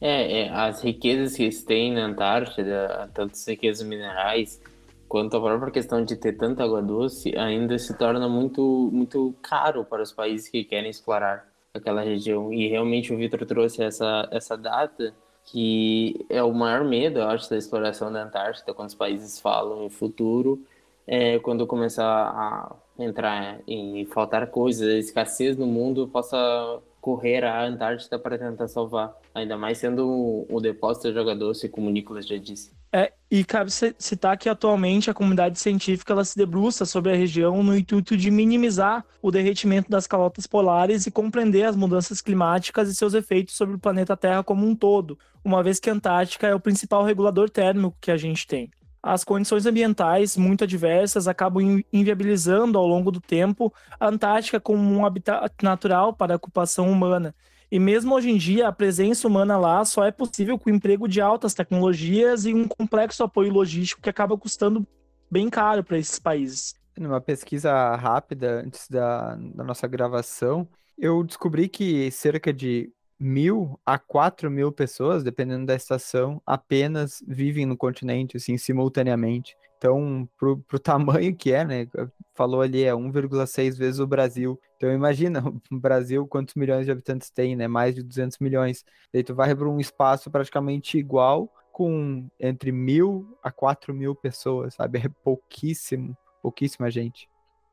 É, 0.00 0.42
é, 0.42 0.48
as 0.48 0.82
riquezas 0.82 1.36
que 1.36 1.50
se 1.52 1.64
tem 1.64 1.92
na 1.92 2.06
Antártida, 2.06 3.10
tanto 3.12 3.32
as 3.32 3.46
riquezas 3.46 3.86
minerais 3.86 4.60
quanto 5.06 5.36
a 5.36 5.40
própria 5.40 5.72
questão 5.72 6.04
de 6.04 6.16
ter 6.16 6.34
tanta 6.34 6.64
água 6.64 6.80
doce, 6.80 7.36
ainda 7.36 7.76
se 7.78 7.92
torna 7.98 8.28
muito, 8.28 8.90
muito 8.92 9.34
caro 9.42 9.84
para 9.84 10.02
os 10.02 10.12
países 10.12 10.48
que 10.48 10.64
querem 10.64 10.88
explorar 10.88 11.49
aquela 11.74 12.02
região. 12.02 12.52
E 12.52 12.68
realmente 12.68 13.12
o 13.12 13.16
Vitor 13.16 13.44
trouxe 13.46 13.82
essa, 13.82 14.28
essa 14.30 14.56
data 14.56 15.14
que 15.44 16.24
é 16.28 16.42
o 16.42 16.52
maior 16.52 16.84
medo, 16.84 17.18
eu 17.18 17.28
acho, 17.28 17.50
da 17.50 17.56
exploração 17.56 18.12
da 18.12 18.22
Antártida, 18.22 18.74
quando 18.74 18.88
os 18.88 18.94
países 18.94 19.40
falam 19.40 19.84
em 19.84 19.90
futuro, 19.90 20.64
é 21.06 21.38
quando 21.40 21.66
começar 21.66 22.04
a 22.06 22.76
entrar 22.98 23.60
em 23.66 24.04
faltar 24.06 24.48
coisas, 24.48 25.06
escassez 25.06 25.56
no 25.56 25.66
mundo, 25.66 26.06
possa 26.06 26.80
correr 27.00 27.44
à 27.44 27.64
Antártida 27.64 28.18
para 28.18 28.38
tentar 28.38 28.68
salvar, 28.68 29.16
ainda 29.34 29.56
mais 29.56 29.78
sendo 29.78 30.06
o, 30.06 30.46
o 30.48 30.60
depósito 30.60 31.08
de 31.08 31.14
jogador, 31.14 31.52
como 31.70 31.88
o 31.88 31.90
Nicolas 31.90 32.26
já 32.26 32.36
disse. 32.36 32.72
É, 32.92 33.12
e 33.30 33.44
cabe 33.44 33.70
citar 33.70 34.36
que 34.36 34.48
atualmente 34.48 35.08
a 35.08 35.14
comunidade 35.14 35.60
científica 35.60 36.12
ela 36.12 36.24
se 36.24 36.36
debruça 36.36 36.84
sobre 36.84 37.12
a 37.12 37.14
região 37.14 37.62
no 37.62 37.76
intuito 37.76 38.16
de 38.16 38.30
minimizar 38.32 39.04
o 39.22 39.30
derretimento 39.30 39.88
das 39.88 40.08
calotas 40.08 40.44
polares 40.44 41.06
e 41.06 41.10
compreender 41.10 41.62
as 41.62 41.76
mudanças 41.76 42.20
climáticas 42.20 42.88
e 42.88 42.94
seus 42.96 43.14
efeitos 43.14 43.54
sobre 43.54 43.76
o 43.76 43.78
planeta 43.78 44.16
Terra 44.16 44.42
como 44.42 44.66
um 44.66 44.74
todo, 44.74 45.16
uma 45.44 45.62
vez 45.62 45.78
que 45.78 45.88
a 45.88 45.92
Antártica 45.92 46.48
é 46.48 46.54
o 46.54 46.58
principal 46.58 47.04
regulador 47.04 47.48
térmico 47.48 47.96
que 48.00 48.10
a 48.10 48.16
gente 48.16 48.44
tem. 48.44 48.68
As 49.02 49.22
condições 49.22 49.64
ambientais 49.64 50.36
muito 50.36 50.64
adversas 50.64 51.28
acabam 51.28 51.82
inviabilizando 51.92 52.76
ao 52.76 52.86
longo 52.86 53.10
do 53.10 53.20
tempo 53.20 53.72
a 53.98 54.08
Antártica 54.08 54.60
como 54.60 54.82
um 54.82 55.06
habitat 55.06 55.54
natural 55.62 56.12
para 56.12 56.34
a 56.34 56.36
ocupação 56.36 56.90
humana, 56.90 57.34
e 57.70 57.78
mesmo 57.78 58.14
hoje 58.14 58.30
em 58.30 58.36
dia, 58.36 58.68
a 58.68 58.72
presença 58.72 59.28
humana 59.28 59.56
lá 59.56 59.84
só 59.84 60.04
é 60.04 60.10
possível 60.10 60.58
com 60.58 60.70
o 60.70 60.74
emprego 60.74 61.06
de 61.06 61.20
altas 61.20 61.54
tecnologias 61.54 62.44
e 62.44 62.52
um 62.52 62.66
complexo 62.66 63.22
apoio 63.22 63.52
logístico 63.52 64.02
que 64.02 64.10
acaba 64.10 64.36
custando 64.36 64.86
bem 65.30 65.48
caro 65.48 65.84
para 65.84 65.98
esses 65.98 66.18
países. 66.18 66.74
Numa 66.98 67.20
pesquisa 67.20 67.94
rápida 67.94 68.62
antes 68.62 68.88
da, 68.88 69.36
da 69.36 69.62
nossa 69.62 69.86
gravação, 69.86 70.68
eu 70.98 71.22
descobri 71.22 71.68
que 71.68 72.10
cerca 72.10 72.52
de 72.52 72.92
mil 73.18 73.78
a 73.86 73.98
quatro 73.98 74.50
mil 74.50 74.72
pessoas, 74.72 75.22
dependendo 75.22 75.66
da 75.66 75.74
estação, 75.74 76.42
apenas 76.44 77.22
vivem 77.26 77.66
no 77.66 77.76
continente, 77.76 78.36
assim, 78.36 78.56
simultaneamente. 78.56 79.54
Então, 79.80 80.28
pro, 80.36 80.58
pro 80.58 80.78
tamanho 80.78 81.34
que 81.34 81.54
é, 81.54 81.64
né? 81.64 81.88
Falou 82.34 82.60
ali, 82.60 82.84
é 82.84 82.92
1,6 82.92 83.78
vezes 83.78 83.98
o 83.98 84.06
Brasil. 84.06 84.60
Então, 84.76 84.92
imagina, 84.92 85.42
o 85.72 85.78
Brasil, 85.78 86.26
quantos 86.26 86.54
milhões 86.54 86.84
de 86.84 86.92
habitantes 86.92 87.30
tem, 87.30 87.56
né? 87.56 87.66
Mais 87.66 87.94
de 87.94 88.02
200 88.02 88.38
milhões. 88.40 88.84
Daí 89.10 89.24
tu 89.24 89.34
vai 89.34 89.54
para 89.56 89.66
um 89.66 89.80
espaço 89.80 90.30
praticamente 90.30 90.98
igual, 90.98 91.50
com 91.72 92.28
entre 92.38 92.70
mil 92.70 93.38
a 93.42 93.50
quatro 93.50 93.94
mil 93.94 94.14
pessoas, 94.14 94.74
sabe? 94.74 94.98
É 94.98 95.08
pouquíssimo, 95.24 96.14
pouquíssima 96.42 96.90
gente. 96.90 97.26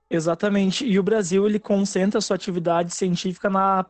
Exatamente. 0.09 0.87
E 0.87 0.97
o 0.97 1.03
Brasil, 1.03 1.45
ele 1.45 1.59
concentra 1.59 2.21
sua 2.21 2.37
atividade 2.37 2.93
científica 2.93 3.49
na 3.49 3.83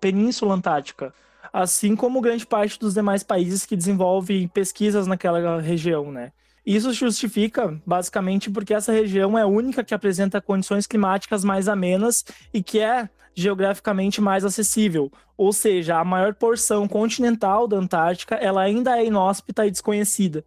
Península 0.00 0.56
Antártica 0.56 1.14
assim 1.52 1.96
como 1.96 2.20
grande 2.20 2.46
parte 2.46 2.78
dos 2.78 2.94
demais 2.94 3.24
países 3.24 3.66
que 3.66 3.74
desenvolvem 3.74 4.46
pesquisas 4.46 5.08
naquela 5.08 5.60
região, 5.60 6.12
né? 6.12 6.30
Isso 6.64 6.92
justifica, 6.92 7.80
basicamente, 7.86 8.50
porque 8.50 8.74
essa 8.74 8.92
região 8.92 9.38
é 9.38 9.42
a 9.42 9.46
única 9.46 9.82
que 9.82 9.94
apresenta 9.94 10.40
condições 10.40 10.86
climáticas 10.86 11.44
mais 11.44 11.68
amenas 11.68 12.24
e 12.52 12.62
que 12.62 12.78
é 12.78 13.08
geograficamente 13.34 14.20
mais 14.20 14.44
acessível. 14.44 15.10
Ou 15.36 15.52
seja, 15.52 15.98
a 15.98 16.04
maior 16.04 16.34
porção 16.34 16.86
continental 16.86 17.66
da 17.66 17.76
Antártica 17.76 18.34
ela 18.34 18.62
ainda 18.62 18.98
é 18.98 19.06
inóspita 19.06 19.66
e 19.66 19.70
desconhecida. 19.70 20.44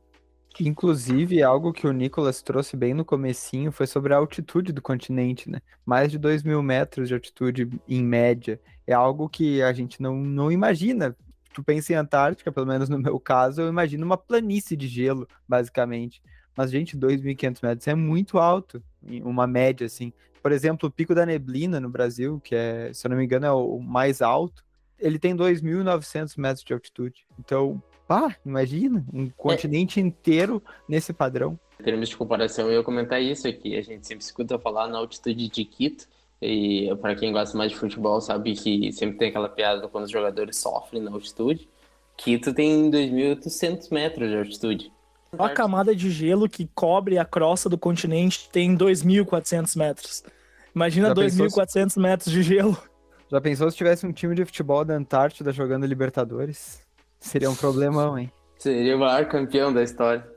Inclusive, 0.60 1.42
algo 1.42 1.74
que 1.74 1.88
o 1.88 1.92
Nicolas 1.92 2.44
trouxe 2.44 2.78
bem 2.78 2.94
no 2.94 3.04
comecinho 3.04 3.72
foi 3.72 3.88
sobre 3.88 4.14
a 4.14 4.18
altitude 4.18 4.72
do 4.72 4.84
continente, 4.84 5.50
né? 5.50 5.60
Mais 5.84 6.12
de 6.12 6.20
2 6.20 6.44
mil 6.44 6.62
metros 6.62 7.08
de 7.08 7.16
altitude 7.16 7.68
em 7.90 8.04
média. 8.04 8.62
É 8.86 8.94
algo 8.94 9.28
que 9.28 9.64
a 9.64 9.74
gente 9.74 10.00
não, 10.00 10.16
não 10.16 10.52
imagina. 10.52 11.16
Tu 11.54 11.64
pensa 11.64 11.94
em 11.94 11.96
Antártica, 11.96 12.52
pelo 12.52 12.66
menos 12.66 12.90
no 12.90 12.98
meu 12.98 13.20
caso, 13.20 13.62
eu 13.62 13.70
imagino 13.70 14.06
uma 14.06 14.18
planície 14.18 14.76
de 14.76 14.88
gelo, 14.88 15.28
basicamente. 15.48 16.22
Mas, 16.56 16.72
gente, 16.72 16.98
2.500 16.98 17.60
metros 17.64 17.88
é 17.88 17.96
muito 17.96 18.38
alto, 18.38 18.82
uma 19.24 19.48
média, 19.48 19.86
assim. 19.86 20.14
Por 20.42 20.52
exemplo, 20.52 20.90
o 20.90 20.92
Pico 20.92 21.16
da 21.16 21.26
Neblina, 21.26 21.80
no 21.80 21.90
Brasil, 21.90 22.40
que 22.44 22.54
é, 22.54 22.92
se 22.94 23.08
eu 23.08 23.10
não 23.10 23.18
me 23.18 23.24
engano, 23.24 23.46
é 23.46 23.52
o 23.52 23.80
mais 23.80 24.22
alto, 24.22 24.64
ele 25.00 25.18
tem 25.18 25.36
2.900 25.36 26.38
metros 26.38 26.64
de 26.64 26.74
altitude. 26.74 27.26
Então, 27.40 27.82
pá, 28.08 28.36
imagina, 28.46 29.06
um 29.14 29.30
continente 29.30 30.00
é. 30.00 30.04
inteiro 30.04 30.62
nesse 30.88 31.14
padrão. 31.14 31.60
Em 31.80 31.84
termos 31.84 32.10
de 32.10 32.18
comparação, 32.18 32.68
eu 32.68 32.80
ia 32.80 32.84
comentar 32.84 33.22
isso 33.22 33.48
aqui. 33.48 33.76
A 33.76 33.82
gente 33.82 34.06
sempre 34.06 34.24
escuta 34.24 34.60
falar 34.60 34.88
na 34.88 34.98
altitude 34.98 35.50
de 35.50 35.66
Quito, 35.66 36.08
e 36.44 36.96
para 36.98 37.16
quem 37.16 37.32
gosta 37.32 37.58
mais 37.58 37.72
de 37.72 37.78
futebol 37.78 38.20
sabe 38.20 38.54
que 38.54 38.92
sempre 38.92 39.18
tem 39.18 39.30
aquela 39.30 39.48
piada 39.48 39.88
quando 39.88 40.04
os 40.04 40.12
jogadores 40.12 40.58
sofrem 40.58 41.02
na 41.02 41.12
altitude. 41.12 41.70
Quito 42.18 42.54
tem 42.54 42.92
2.800 42.92 43.92
metros 43.92 44.30
de 44.30 44.38
altitude. 44.38 44.92
A 45.40 45.50
camada 45.50 45.96
de 45.96 46.12
gelo 46.12 46.48
que 46.48 46.70
cobre 46.76 47.18
a 47.18 47.26
crosta 47.26 47.68
do 47.70 47.78
continente 47.78 48.50
tem 48.52 48.78
2.400 48.78 49.78
metros. 49.78 50.24
Imagina 50.76 51.16
2.400 51.16 52.00
metros 52.00 52.32
de 52.32 52.44
gelo. 52.44 52.78
Já 53.32 53.42
pensou 53.42 53.72
se 53.72 53.78
tivesse 53.78 54.06
um 54.06 54.12
time 54.12 54.36
de 54.36 54.46
futebol 54.46 54.86
da 54.86 54.94
Antártida 54.94 55.52
jogando 55.52 55.86
Libertadores? 55.86 56.82
Seria 57.20 57.50
um 57.50 57.56
problemão, 57.56 58.18
hein? 58.18 58.32
Seria 58.60 58.96
o 58.96 59.00
maior 59.00 59.26
campeão 59.28 59.74
da 59.74 59.82
história. 59.82 60.33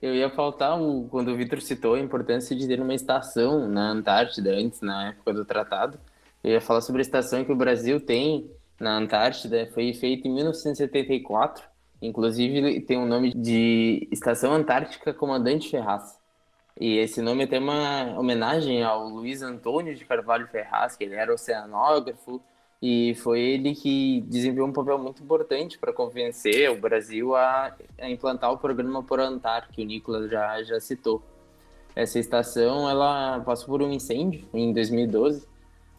Eu 0.00 0.14
ia 0.14 0.30
faltar 0.30 0.80
um, 0.80 1.06
quando 1.08 1.28
o 1.28 1.36
Vitor 1.36 1.60
citou 1.60 1.94
a 1.94 2.00
importância 2.00 2.56
de 2.56 2.66
ter 2.66 2.80
uma 2.80 2.94
estação 2.94 3.68
na 3.68 3.90
Antártida 3.90 4.50
antes, 4.50 4.80
na 4.80 5.08
época 5.08 5.34
do 5.34 5.44
tratado. 5.44 6.00
Eu 6.42 6.52
ia 6.52 6.60
falar 6.60 6.80
sobre 6.80 7.00
a 7.00 7.02
estação 7.02 7.44
que 7.44 7.52
o 7.52 7.56
Brasil 7.56 8.00
tem 8.00 8.50
na 8.80 8.96
Antártida, 8.96 9.68
foi 9.74 9.92
feita 9.92 10.26
em 10.26 10.32
1974. 10.32 11.62
Inclusive 12.00 12.80
tem 12.80 12.96
o 12.96 13.02
um 13.02 13.06
nome 13.06 13.34
de 13.34 14.08
Estação 14.10 14.54
Antártica 14.54 15.12
Comandante 15.12 15.68
Ferraz. 15.68 16.18
E 16.80 16.96
esse 16.96 17.20
nome 17.20 17.44
é 17.44 17.46
tem 17.46 17.58
uma 17.58 18.18
homenagem 18.18 18.82
ao 18.82 19.06
Luiz 19.06 19.42
Antônio 19.42 19.94
de 19.94 20.06
Carvalho 20.06 20.46
Ferraz, 20.46 20.96
que 20.96 21.04
ele 21.04 21.14
era 21.14 21.34
oceanógrafo, 21.34 22.40
e 22.82 23.14
foi 23.16 23.40
ele 23.40 23.74
que 23.74 24.22
desempenhou 24.22 24.66
um 24.66 24.72
papel 24.72 24.98
muito 24.98 25.22
importante 25.22 25.78
para 25.78 25.92
convencer 25.92 26.70
o 26.70 26.76
Brasil 26.76 27.36
a, 27.36 27.74
a, 27.98 28.08
implantar 28.08 28.50
o 28.50 28.56
programa 28.56 29.02
Por 29.02 29.20
Antar, 29.20 29.68
que 29.68 29.82
o 29.82 29.84
Nicolas 29.84 30.30
já, 30.30 30.62
já 30.62 30.80
citou. 30.80 31.22
Essa 31.94 32.18
estação 32.18 32.88
ela 32.88 33.40
passou 33.40 33.66
por 33.66 33.82
um 33.82 33.90
incêndio 33.90 34.48
em 34.54 34.72
2012. 34.72 35.46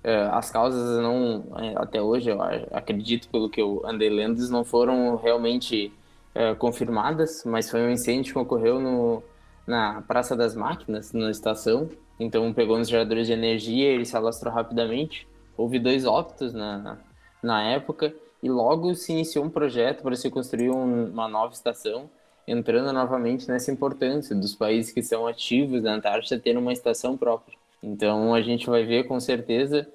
É, 0.04 0.24
as 0.32 0.50
causas 0.50 1.00
não, 1.04 1.44
é, 1.58 1.76
até 1.76 2.02
hoje, 2.02 2.32
eu 2.32 2.42
acredito 2.72 3.30
pelo 3.30 3.48
que 3.48 3.62
eu 3.62 3.84
andei 3.86 4.10
lendo, 4.10 4.40
não 4.50 4.64
foram 4.64 5.18
realmente 5.18 5.94
é, 6.34 6.56
confirmadas, 6.56 7.44
mas 7.46 7.70
foi 7.70 7.82
um 7.82 7.92
incêndio 7.92 8.34
que 8.34 8.40
ocorreu 8.40 8.80
no, 8.80 9.22
na 9.68 10.02
Praça 10.02 10.36
das 10.36 10.56
Máquinas, 10.56 11.14
na 11.14 11.30
estação. 11.30 11.88
Então 12.20 12.52
pegou 12.54 12.80
nos 12.80 12.90
geradores 12.90 13.28
de 13.28 13.34
energia, 13.34 13.90
ele 13.90 14.06
se 14.06 14.18
alastrou 14.18 14.52
rapidamente 14.52 15.28
houve 15.58 15.80
dois 15.80 16.06
óbitos 16.06 16.54
na, 16.54 16.98
na 17.42 17.64
época 17.64 18.14
e 18.42 18.50
logo 18.50 18.96
se 18.96 19.12
iniciou 19.12 19.46
um 19.46 19.50
projeto 19.50 20.02
para 20.02 20.16
se 20.16 20.30
construir 20.30 20.72
um, 20.72 21.12
uma 21.12 21.28
nova 21.28 21.54
estação, 21.54 22.10
entrando 22.48 22.92
novamente 22.92 23.48
nessa 23.48 23.72
importância 23.72 24.36
dos 24.36 24.56
países 24.56 24.92
que 24.92 25.04
são 25.04 25.28
ativos 25.28 25.84
na 25.84 25.94
Antártida 25.94 26.42
ter 26.42 26.58
uma 26.58 26.74
estação 26.74 27.16
própria. 27.16 27.58
Então 27.84 28.34
a 28.34 28.42
gente 28.42 28.70
vai 28.70 28.84
ver 28.84 29.04
com 29.04 29.20
certeza 29.20 29.88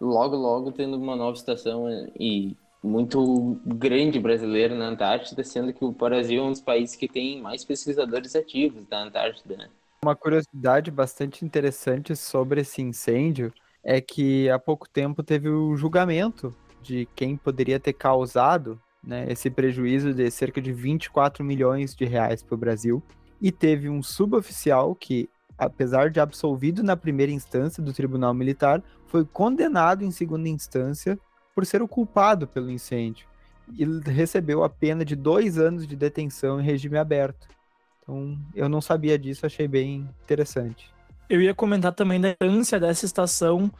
logo 0.00 0.36
logo 0.36 0.72
tendo 0.72 0.96
uma 0.96 1.14
nova 1.14 1.36
estação 1.36 1.86
e 2.18 2.56
muito 2.82 3.60
grande 3.66 4.18
brasileira 4.18 4.74
na 4.74 4.86
Antártida, 4.86 5.44
sendo 5.44 5.72
que 5.72 5.84
o 5.84 5.92
Brasil 5.92 6.42
é 6.42 6.46
um 6.46 6.50
dos 6.50 6.62
países 6.62 6.96
que 6.96 7.06
tem 7.06 7.40
mais 7.40 7.62
pesquisadores 7.64 8.34
ativos 8.34 8.86
da 8.86 9.02
Antártida. 9.02 9.56
Né? 9.56 9.68
Uma 10.02 10.16
curiosidade 10.16 10.90
bastante 10.90 11.44
interessante 11.44 12.16
sobre 12.16 12.62
esse 12.62 12.80
incêndio 12.80 13.52
é 13.82 14.00
que 14.00 14.48
há 14.50 14.58
pouco 14.58 14.88
tempo 14.88 15.22
teve 15.22 15.48
o 15.48 15.76
julgamento 15.76 16.54
de 16.82 17.08
quem 17.14 17.36
poderia 17.36 17.78
ter 17.78 17.92
causado 17.92 18.80
né, 19.02 19.26
esse 19.28 19.50
prejuízo 19.50 20.12
de 20.12 20.30
cerca 20.30 20.60
de 20.60 20.72
24 20.72 21.44
milhões 21.44 21.94
de 21.94 22.04
reais 22.04 22.42
para 22.42 22.54
o 22.54 22.58
Brasil. 22.58 23.02
E 23.40 23.50
teve 23.50 23.88
um 23.88 24.02
suboficial 24.02 24.94
que, 24.94 25.28
apesar 25.56 26.10
de 26.10 26.20
absolvido 26.20 26.82
na 26.82 26.96
primeira 26.96 27.32
instância 27.32 27.82
do 27.82 27.92
Tribunal 27.92 28.34
Militar, 28.34 28.82
foi 29.06 29.24
condenado 29.24 30.04
em 30.04 30.10
segunda 30.10 30.48
instância 30.48 31.18
por 31.54 31.64
ser 31.64 31.82
o 31.82 31.88
culpado 31.88 32.46
pelo 32.46 32.70
incêndio. 32.70 33.26
E 33.72 33.84
recebeu 34.10 34.62
a 34.62 34.68
pena 34.68 35.04
de 35.04 35.16
dois 35.16 35.58
anos 35.58 35.86
de 35.86 35.96
detenção 35.96 36.60
em 36.60 36.64
regime 36.64 36.98
aberto. 36.98 37.48
Então, 38.02 38.38
eu 38.54 38.68
não 38.68 38.80
sabia 38.80 39.18
disso, 39.18 39.46
achei 39.46 39.68
bem 39.68 40.08
interessante. 40.24 40.92
Eu 41.30 41.40
ia 41.40 41.54
comentar 41.54 41.92
também 41.92 42.20
da 42.20 42.30
importância 42.30 42.80
dessa 42.80 43.06
estação 43.06 43.70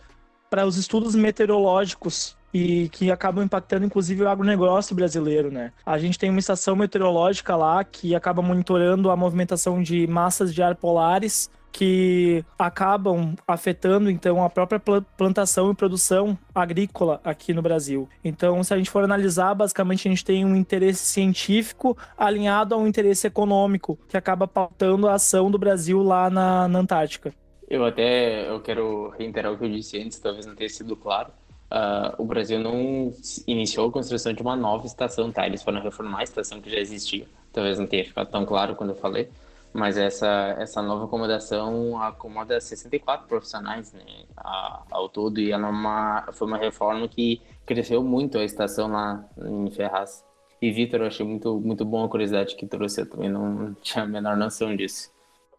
para 0.49 0.64
os 0.64 0.76
estudos 0.76 1.16
meteorológicos 1.16 2.37
e 2.54 2.88
que 2.90 3.11
acabam 3.11 3.45
impactando 3.45 3.85
inclusive 3.85 4.23
o 4.23 4.28
agronegócio 4.28 4.95
brasileiro, 4.95 5.50
né? 5.50 5.73
A 5.85 5.99
gente 5.99 6.16
tem 6.16 6.30
uma 6.30 6.38
estação 6.38 6.76
meteorológica 6.76 7.57
lá 7.57 7.83
que 7.83 8.14
acaba 8.14 8.40
monitorando 8.40 9.11
a 9.11 9.16
movimentação 9.16 9.83
de 9.83 10.07
massas 10.07 10.54
de 10.54 10.62
ar 10.62 10.76
polares 10.76 11.50
que 11.73 12.45
acabam 12.59 13.35
afetando 13.47 14.11
então 14.11 14.43
a 14.45 14.50
própria 14.50 14.81
plantação 15.17 15.71
e 15.71 15.75
produção 15.75 16.39
agrícola 16.55 17.21
aqui 17.25 17.53
no 17.53 17.62
Brasil. 17.62 18.09
Então, 18.25 18.62
se 18.62 18.75
a 18.75 18.77
gente 18.77 18.91
for 18.91 19.05
analisar, 19.05 19.55
basicamente 19.55 20.07
a 20.07 20.11
gente 20.11 20.25
tem 20.25 20.45
um 20.45 20.57
interesse 20.57 21.05
científico 21.05 21.97
alinhado 22.17 22.75
a 22.75 22.79
um 22.79 22.87
interesse 22.87 23.27
econômico 23.27 23.99
que 24.09 24.17
acaba 24.17 24.47
pautando 24.47 25.09
a 25.09 25.15
ação 25.15 25.50
do 25.50 25.59
Brasil 25.59 26.03
lá 26.03 26.29
na, 26.29 26.69
na 26.69 26.79
Antártica. 26.79 27.33
Eu 27.69 27.85
até 27.85 28.50
eu 28.50 28.61
quero 28.61 29.11
reiterar 29.11 29.53
o 29.53 29.59
que 29.59 29.65
eu 29.65 29.71
disse 29.71 29.97
antes, 30.00 30.19
talvez 30.19 30.45
não 30.45 30.57
tenha 30.57 30.69
sido 30.69 30.97
claro. 30.97 31.31
Uh, 31.71 32.21
o 32.21 32.25
Brasil 32.25 32.59
não 32.59 33.15
iniciou 33.47 33.89
a 33.89 33.93
construção 33.93 34.33
de 34.33 34.43
uma 34.43 34.57
nova 34.57 34.87
estação, 34.87 35.31
tá? 35.31 35.47
Eles 35.47 35.62
foram 35.62 35.81
reformar 35.81 36.19
a 36.19 36.25
estação 36.25 36.61
que 36.61 36.69
já 36.69 36.79
existia. 36.79 37.27
Talvez 37.53 37.79
não 37.79 37.87
tenha 37.87 38.05
ficado 38.05 38.29
tão 38.29 38.45
claro 38.45 38.75
quando 38.75 38.91
eu 38.91 38.97
falei. 38.97 39.29
Mas 39.73 39.97
essa, 39.97 40.57
essa 40.59 40.83
nova 40.83 41.05
acomodação 41.05 42.03
acomoda 42.03 42.61
64 42.61 43.29
profissionais 43.29 43.93
né, 43.93 44.25
ao 44.91 45.09
todo 45.09 45.39
e 45.41 45.53
ela 45.53 45.69
é 45.69 45.71
uma, 45.71 46.29
foi 46.33 46.49
uma 46.49 46.59
reforma 46.59 47.07
que 47.07 47.41
cresceu 47.65 48.03
muito 48.03 48.37
a 48.37 48.45
estação 48.45 48.89
lá 48.89 49.25
em 49.39 49.71
Ferraz. 49.71 50.25
E 50.61 50.71
Vitor, 50.73 51.00
eu 51.00 51.07
achei 51.07 51.25
muito, 51.25 51.59
muito 51.61 51.85
bom 51.85 52.05
a 52.05 52.09
curiosidade 52.09 52.57
que 52.57 52.67
trouxe, 52.67 53.03
eu 53.03 53.09
também 53.09 53.31
não 53.31 53.73
tinha 53.81 54.05
a 54.05 54.09
menor 54.09 54.37
noção 54.37 54.75
disso. 54.75 55.11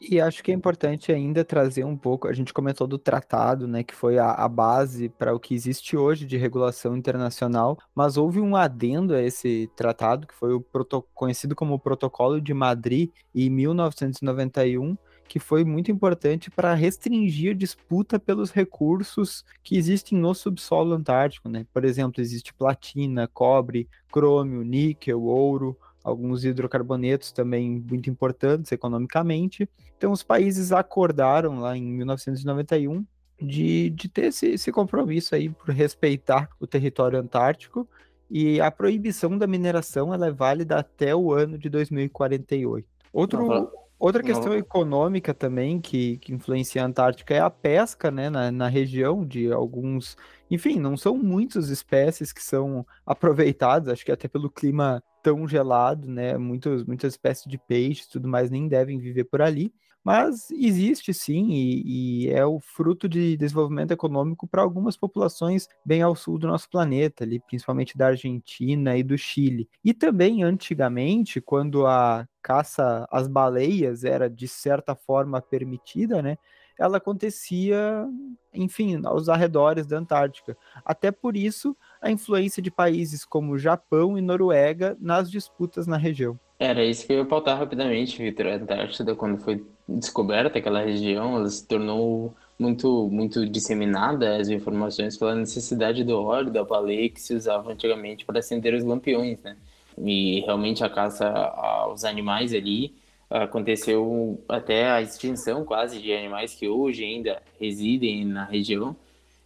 E 0.04 0.20
acho 0.20 0.44
que 0.44 0.52
é 0.52 0.56
importante 0.56 1.12
ainda 1.12 1.46
trazer 1.46 1.84
um 1.84 1.96
pouco, 1.96 2.28
a 2.28 2.34
gente 2.34 2.52
comentou 2.52 2.88
do 2.88 2.98
tratado, 2.98 3.68
né, 3.68 3.84
que 3.84 3.94
foi 3.94 4.18
a, 4.18 4.32
a 4.32 4.50
base 4.50 5.10
para 5.10 5.32
o 5.32 5.40
que 5.40 5.54
existe 5.54 5.96
hoje 5.96 6.26
de 6.26 6.38
regulação 6.38 6.98
internacional, 6.98 7.78
mas 7.94 8.18
houve 8.18 8.40
um 8.40 8.56
adendo 8.56 9.14
a 9.14 9.22
esse 9.22 9.70
tratado, 9.76 10.26
que 10.26 10.34
foi 10.34 10.54
o 10.54 10.66
conhecido 11.14 11.56
como 11.56 11.76
o 11.76 11.80
Protocolo 11.80 12.42
de 12.42 12.52
Madrid, 12.52 13.12
em 13.34 13.48
1991, 13.52 14.98
que 15.28 15.38
foi 15.38 15.64
muito 15.64 15.92
importante 15.92 16.50
para 16.50 16.74
restringir 16.74 17.52
a 17.52 17.58
disputa 17.58 18.20
pelos 18.20 18.50
recursos 18.50 19.46
que 19.64 19.78
existem 19.78 20.18
no 20.18 20.34
subsolo 20.34 20.96
antártico, 20.96 21.48
né? 21.48 21.66
Por 21.72 21.86
exemplo, 21.86 22.20
existe 22.20 22.54
platina, 22.54 23.30
cobre, 23.32 23.88
crômio, 24.12 24.64
níquel, 24.64 25.22
ouro, 25.22 25.78
alguns 26.04 26.44
hidrocarbonetos 26.44 27.32
também 27.32 27.84
muito 27.88 28.10
importantes 28.10 28.72
economicamente. 28.72 29.70
Então, 29.98 30.12
os 30.12 30.24
países 30.24 30.72
acordaram 30.72 31.60
lá 31.60 31.78
em 31.78 31.84
1991 31.84 33.06
de, 33.42 33.90
de 33.90 34.08
ter 34.08 34.26
esse, 34.26 34.48
esse 34.48 34.72
compromisso 34.72 35.36
aí 35.36 35.50
por 35.50 35.70
respeitar 35.70 36.50
o 36.60 36.68
território 36.68 37.20
antártico 37.20 37.88
e 38.30 38.62
a 38.62 38.72
proibição 38.72 39.38
da 39.38 39.46
mineração 39.46 40.14
ela 40.14 40.28
é 40.28 40.32
válida 40.32 40.78
até 40.78 41.14
o 41.14 41.34
ano 41.34 41.58
de 41.58 41.70
2048. 41.70 42.88
Outro, 43.12 43.70
outra 44.00 44.24
questão 44.24 44.54
econômica 44.54 45.34
também 45.34 45.82
que, 45.82 46.18
que 46.20 46.34
influencia 46.34 46.82
a 46.82 46.86
Antártica 46.86 47.34
é 47.34 47.40
a 47.40 47.50
pesca 47.50 48.10
né, 48.10 48.30
na, 48.30 48.50
na 48.50 48.70
região 48.70 49.26
de 49.26 49.52
alguns. 49.52 50.16
Enfim, 50.50 50.80
não 50.80 50.96
são 50.96 51.18
muitas 51.18 51.68
espécies 51.68 52.32
que 52.32 52.42
são 52.42 52.86
aproveitadas, 53.06 53.90
acho 53.90 54.06
que 54.06 54.12
até 54.14 54.30
pelo 54.30 54.50
clima 54.50 55.04
tão 55.24 55.48
gelado, 55.48 56.08
né? 56.10 56.38
Muitos, 56.38 56.84
muitas 56.86 57.14
espécies 57.14 57.46
de 57.50 57.58
peixes 57.58 58.08
tudo 58.08 58.28
mais 58.28 58.50
nem 58.50 58.68
devem 58.68 59.00
viver 59.00 59.26
por 59.26 59.42
ali. 59.42 59.74
Mas 60.04 60.50
existe 60.50 61.14
sim, 61.14 61.52
e, 61.52 62.26
e 62.26 62.30
é 62.32 62.44
o 62.44 62.60
fruto 62.60 63.08
de 63.08 63.38
desenvolvimento 63.38 63.92
econômico 63.92 64.48
para 64.48 64.64
algumas 64.64 64.98
populações 64.98 65.68
bem 65.86 66.02
ao 66.02 66.16
sul 66.16 66.40
do 66.40 66.48
nosso 66.48 66.68
planeta, 66.70 67.24
ali, 67.24 67.40
principalmente 67.40 67.96
da 67.96 68.08
Argentina 68.08 68.98
e 68.98 69.04
do 69.04 69.16
Chile. 69.16 69.70
E 69.84 69.94
também, 69.94 70.44
antigamente, 70.44 71.40
quando 71.40 71.86
a 71.86 72.28
caça 72.42 73.08
às 73.12 73.28
baleias 73.28 74.04
era 74.04 74.28
de 74.28 74.48
certa 74.48 74.96
forma 74.96 75.40
permitida, 75.40 76.22
né? 76.22 76.36
Ela 76.80 76.98
acontecia, 76.98 78.08
enfim, 78.52 79.00
aos 79.06 79.30
arredores 79.30 79.86
da 79.86 80.00
Antártica. 80.00 80.58
Até 80.84 81.12
por 81.12 81.38
isso, 81.38 81.78
a 82.02 82.10
influência 82.10 82.62
de 82.62 82.72
países 82.72 83.24
como 83.24 83.58
Japão 83.58 84.18
e 84.18 84.22
Noruega 84.22 84.98
nas 85.00 85.30
disputas 85.30 85.86
na 85.86 85.98
região. 85.98 86.40
Era 86.60 86.84
isso 86.84 87.06
que 87.06 87.14
eu 87.14 87.18
ia 87.20 87.26
pautar 87.26 87.58
rapidamente, 87.58 88.22
Vitor. 88.22 88.48
A 88.48 88.56
Antártida, 88.56 89.16
quando 89.16 89.40
foi 89.40 89.66
descoberta 89.88 90.60
aquela 90.60 90.84
região, 90.84 91.36
ela 91.36 91.50
se 91.50 91.68
tornou 91.68 92.36
muito, 92.58 93.10
muito 93.10 93.48
disseminada 93.48 94.38
as 94.38 94.48
informações 94.48 95.18
pela 95.18 95.36
necessidade 95.36 96.04
do 96.04 96.22
óleo 96.22 96.52
da 96.52 96.64
baleia 96.64 97.10
que 97.10 97.20
se 97.20 97.34
usava 97.34 97.72
antigamente 97.72 98.26
para 98.26 98.40
acender 98.40 98.74
os 98.74 98.84
lampiões, 98.84 99.42
né? 99.42 99.58
E 99.98 100.42
realmente 100.42 100.84
a 100.84 100.90
caça 100.90 101.28
aos 101.28 102.04
animais 102.04 102.54
ali 102.54 102.96
aconteceu 103.30 104.44
até 104.48 104.92
a 104.92 105.02
extinção 105.02 105.64
quase 105.64 106.02
de 106.02 106.14
animais 106.14 106.54
que 106.54 106.68
hoje 106.68 107.04
ainda 107.04 107.42
residem 107.60 108.26
na 108.26 108.46
região. 108.46 108.96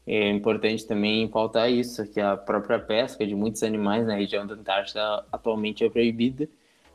É 0.07 0.29
importante 0.29 0.85
também 0.85 1.27
pautar 1.27 1.71
isso, 1.71 2.05
que 2.07 2.21
a 2.21 2.37
própria 2.37 2.79
pesca 2.79 3.25
de 3.25 3.33
muitos 3.33 3.63
animais 3.63 4.05
na 4.05 4.15
região 4.15 4.45
da 4.45 4.53
Antártida 4.53 5.25
atualmente 5.31 5.83
é 5.83 5.89
proibida 5.89 6.47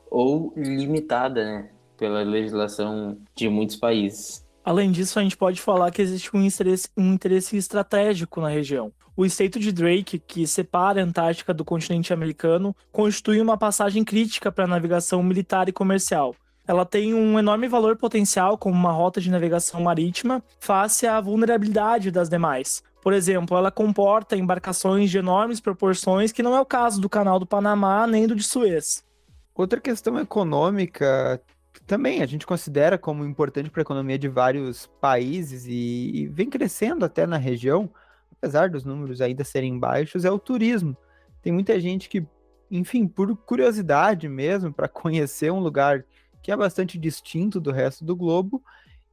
ou 0.09 0.53
limitada 0.55 1.43
né, 1.43 1.69
pela 1.97 2.21
legislação 2.23 3.17
de 3.35 3.49
muitos 3.49 3.75
países. 3.75 4.45
Além 4.63 4.91
disso, 4.91 5.17
a 5.19 5.23
gente 5.23 5.35
pode 5.35 5.59
falar 5.59 5.91
que 5.91 6.01
existe 6.01 6.35
um 6.35 6.41
interesse, 6.41 6.87
um 6.95 7.13
interesse 7.13 7.57
estratégico 7.57 8.39
na 8.39 8.49
região. 8.49 8.93
O 9.15 9.25
Estreito 9.25 9.59
de 9.59 9.71
Drake, 9.71 10.19
que 10.19 10.47
separa 10.47 11.01
a 11.01 11.03
Antártica 11.03 11.53
do 11.53 11.65
continente 11.65 12.13
americano, 12.13 12.75
constitui 12.91 13.41
uma 13.41 13.57
passagem 13.57 14.03
crítica 14.03 14.51
para 14.51 14.63
a 14.65 14.67
navegação 14.67 15.21
militar 15.21 15.67
e 15.67 15.73
comercial. 15.73 16.35
Ela 16.67 16.85
tem 16.85 17.13
um 17.13 17.37
enorme 17.37 17.67
valor 17.67 17.97
potencial 17.97 18.57
como 18.57 18.75
uma 18.75 18.91
rota 18.91 19.19
de 19.19 19.31
navegação 19.31 19.81
marítima 19.81 20.43
face 20.59 21.07
à 21.07 21.19
vulnerabilidade 21.19 22.11
das 22.11 22.29
demais. 22.29 22.83
Por 23.01 23.13
exemplo, 23.13 23.57
ela 23.57 23.71
comporta 23.71 24.37
embarcações 24.37 25.09
de 25.09 25.17
enormes 25.17 25.59
proporções, 25.59 26.31
que 26.31 26.43
não 26.43 26.55
é 26.55 26.61
o 26.61 26.65
caso 26.65 27.01
do 27.01 27.09
Canal 27.09 27.39
do 27.39 27.47
Panamá 27.47 28.05
nem 28.05 28.27
do 28.27 28.35
de 28.35 28.43
Suez. 28.43 29.03
Outra 29.55 29.79
questão 29.79 30.19
econômica 30.19 31.41
também 31.87 32.21
a 32.21 32.25
gente 32.25 32.45
considera 32.45 32.97
como 32.97 33.25
importante 33.25 33.69
para 33.69 33.81
a 33.81 33.83
economia 33.83 34.17
de 34.17 34.27
vários 34.27 34.87
países 34.99 35.65
e, 35.65 36.11
e, 36.13 36.27
vem 36.27 36.49
crescendo 36.49 37.03
até 37.03 37.25
na 37.25 37.37
região, 37.37 37.89
apesar 38.31 38.69
dos 38.69 38.85
números 38.85 39.19
ainda 39.19 39.43
serem 39.43 39.77
baixos, 39.77 40.23
é 40.23 40.31
o 40.31 40.39
turismo. 40.39 40.95
Tem 41.41 41.51
muita 41.51 41.79
gente 41.79 42.07
que, 42.07 42.25
enfim, 42.69 43.07
por 43.07 43.35
curiosidade 43.35 44.29
mesmo, 44.29 44.71
para 44.71 44.87
conhecer 44.89 45.51
um 45.51 45.59
lugar 45.59 46.05
que 46.41 46.51
é 46.51 46.55
bastante 46.55 46.97
distinto 46.97 47.59
do 47.59 47.71
resto 47.71 48.05
do 48.05 48.15
globo, 48.15 48.63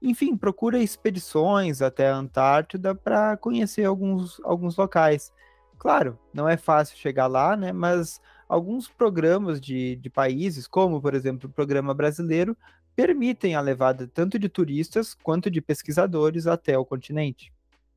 enfim, 0.01 0.37
procura 0.37 0.79
expedições 0.79 1.83
até 1.83 2.09
a 2.09 2.17
Antártida 2.17 2.95
para 2.95 3.37
conhecer 3.37 3.85
alguns, 3.85 4.41
alguns 4.45 4.77
locais. 4.77 5.33
Claro, 5.79 6.19
não 6.33 6.49
é 6.49 6.57
fácil 6.57 6.97
chegar 6.97 7.27
lá, 7.27 7.57
né? 7.57 7.73
Mas 7.73 8.21
alguns 8.49 8.89
programas 8.89 9.61
de, 9.61 9.97
de 9.97 10.11
países, 10.11 10.67
como 10.67 11.01
por 11.01 11.15
exemplo 11.15 11.49
o 11.49 11.53
programa 11.53 11.95
brasileiro, 11.95 12.57
permitem 12.97 13.55
a 13.55 13.61
levada 13.61 14.09
tanto 14.13 14.39
de 14.39 14.49
turistas 14.49 15.15
quanto 15.15 15.51
de 15.51 15.61
pesquisadores 15.61 16.47
até 16.47 16.77
o 16.77 16.85
continente. 16.85 17.53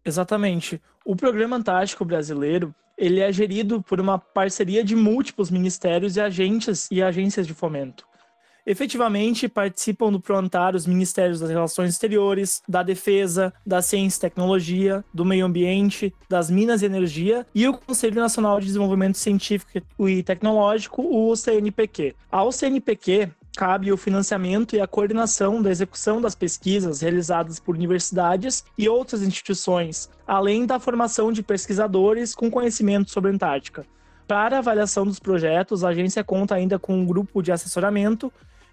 Exatamente. 0.05 0.81
O 1.05 1.15
programa 1.15 1.55
Antártico 1.55 2.05
brasileiro 2.05 2.73
ele 2.97 3.19
é 3.19 3.31
gerido 3.31 3.81
por 3.81 3.99
uma 3.99 4.19
parceria 4.19 4.83
de 4.83 4.95
múltiplos 4.95 5.49
ministérios 5.49 6.17
e 6.17 6.21
agências 6.21 6.87
e 6.91 7.01
agências 7.01 7.47
de 7.47 7.53
fomento. 7.53 8.05
Efetivamente, 8.65 9.47
participam 9.47 10.11
do 10.11 10.19
Proantar 10.19 10.75
os 10.75 10.85
Ministérios 10.85 11.39
das 11.39 11.49
Relações 11.49 11.91
Exteriores, 11.91 12.61
da 12.67 12.83
Defesa, 12.83 13.53
da 13.65 13.81
Ciência 13.81 14.19
e 14.19 14.21
Tecnologia, 14.21 15.03
do 15.13 15.25
Meio 15.25 15.45
Ambiente, 15.45 16.13
das 16.29 16.49
Minas 16.49 16.81
e 16.81 16.85
Energia 16.85 17.45
e 17.55 17.67
o 17.67 17.73
Conselho 17.73 18.15
Nacional 18.15 18.59
de 18.59 18.67
Desenvolvimento 18.67 19.17
Científico 19.17 20.07
e 20.07 20.21
Tecnológico, 20.21 21.01
o 21.01 21.35
CNPq. 21.35 22.15
Ao 22.31 22.51
CNPq, 22.51 23.29
cabe 23.55 23.91
o 23.91 23.97
financiamento 23.97 24.75
e 24.75 24.81
a 24.81 24.87
coordenação 24.87 25.61
da 25.61 25.69
execução 25.69 26.21
das 26.21 26.35
pesquisas 26.35 27.01
realizadas 27.01 27.59
por 27.59 27.75
universidades 27.75 28.63
e 28.77 28.87
outras 28.87 29.21
instituições, 29.21 30.09
além 30.25 30.65
da 30.65 30.79
formação 30.79 31.31
de 31.31 31.43
pesquisadores 31.43 32.33
com 32.33 32.49
conhecimento 32.49 33.11
sobre 33.11 33.31
a 33.31 33.33
Antártica. 33.33 33.85
Para 34.31 34.59
avaliação 34.59 35.05
dos 35.05 35.19
projetos, 35.19 35.83
a 35.83 35.89
agência 35.89 36.23
conta 36.23 36.55
ainda 36.55 36.79
com 36.79 36.93
um 36.93 37.05
grupo 37.05 37.41
de 37.41 37.51
assessoramento 37.51 38.31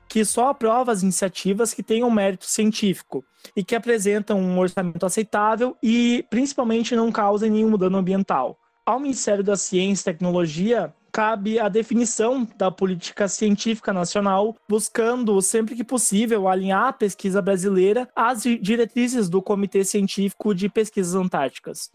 que 0.09 0.25
só 0.25 0.51
aprova 0.51 0.92
as 0.92 1.03
iniciativas 1.03 1.75
que 1.75 1.83
tenham 1.83 2.09
mérito 2.12 2.47
científico 2.47 3.25
e 3.57 3.64
que 3.64 3.75
apresentam 3.75 4.38
um 4.38 4.57
orçamento 4.57 5.05
aceitável 5.05 5.77
e, 5.83 6.25
principalmente, 6.31 6.94
não 6.94 7.11
causem 7.11 7.51
nenhum 7.51 7.77
dano 7.77 7.99
ambiental. 7.99 8.57
Ao 8.87 9.01
Ministério 9.01 9.42
da 9.42 9.57
Ciência 9.57 10.03
e 10.03 10.12
Tecnologia 10.12 10.94
cabe 11.11 11.59
a 11.59 11.68
definição 11.68 12.47
da 12.57 12.71
política 12.71 13.27
científica 13.27 13.92
nacional, 13.92 14.55
buscando, 14.68 15.42
sempre 15.42 15.75
que 15.75 15.83
possível, 15.83 16.47
alinhar 16.47 16.87
a 16.87 16.92
pesquisa 16.92 17.42
brasileira 17.42 18.09
às 18.14 18.44
diretrizes 18.44 19.29
do 19.29 19.42
Comitê 19.42 19.83
Científico 19.83 20.55
de 20.55 20.68
Pesquisas 20.68 21.16
Antárticas. 21.16 21.90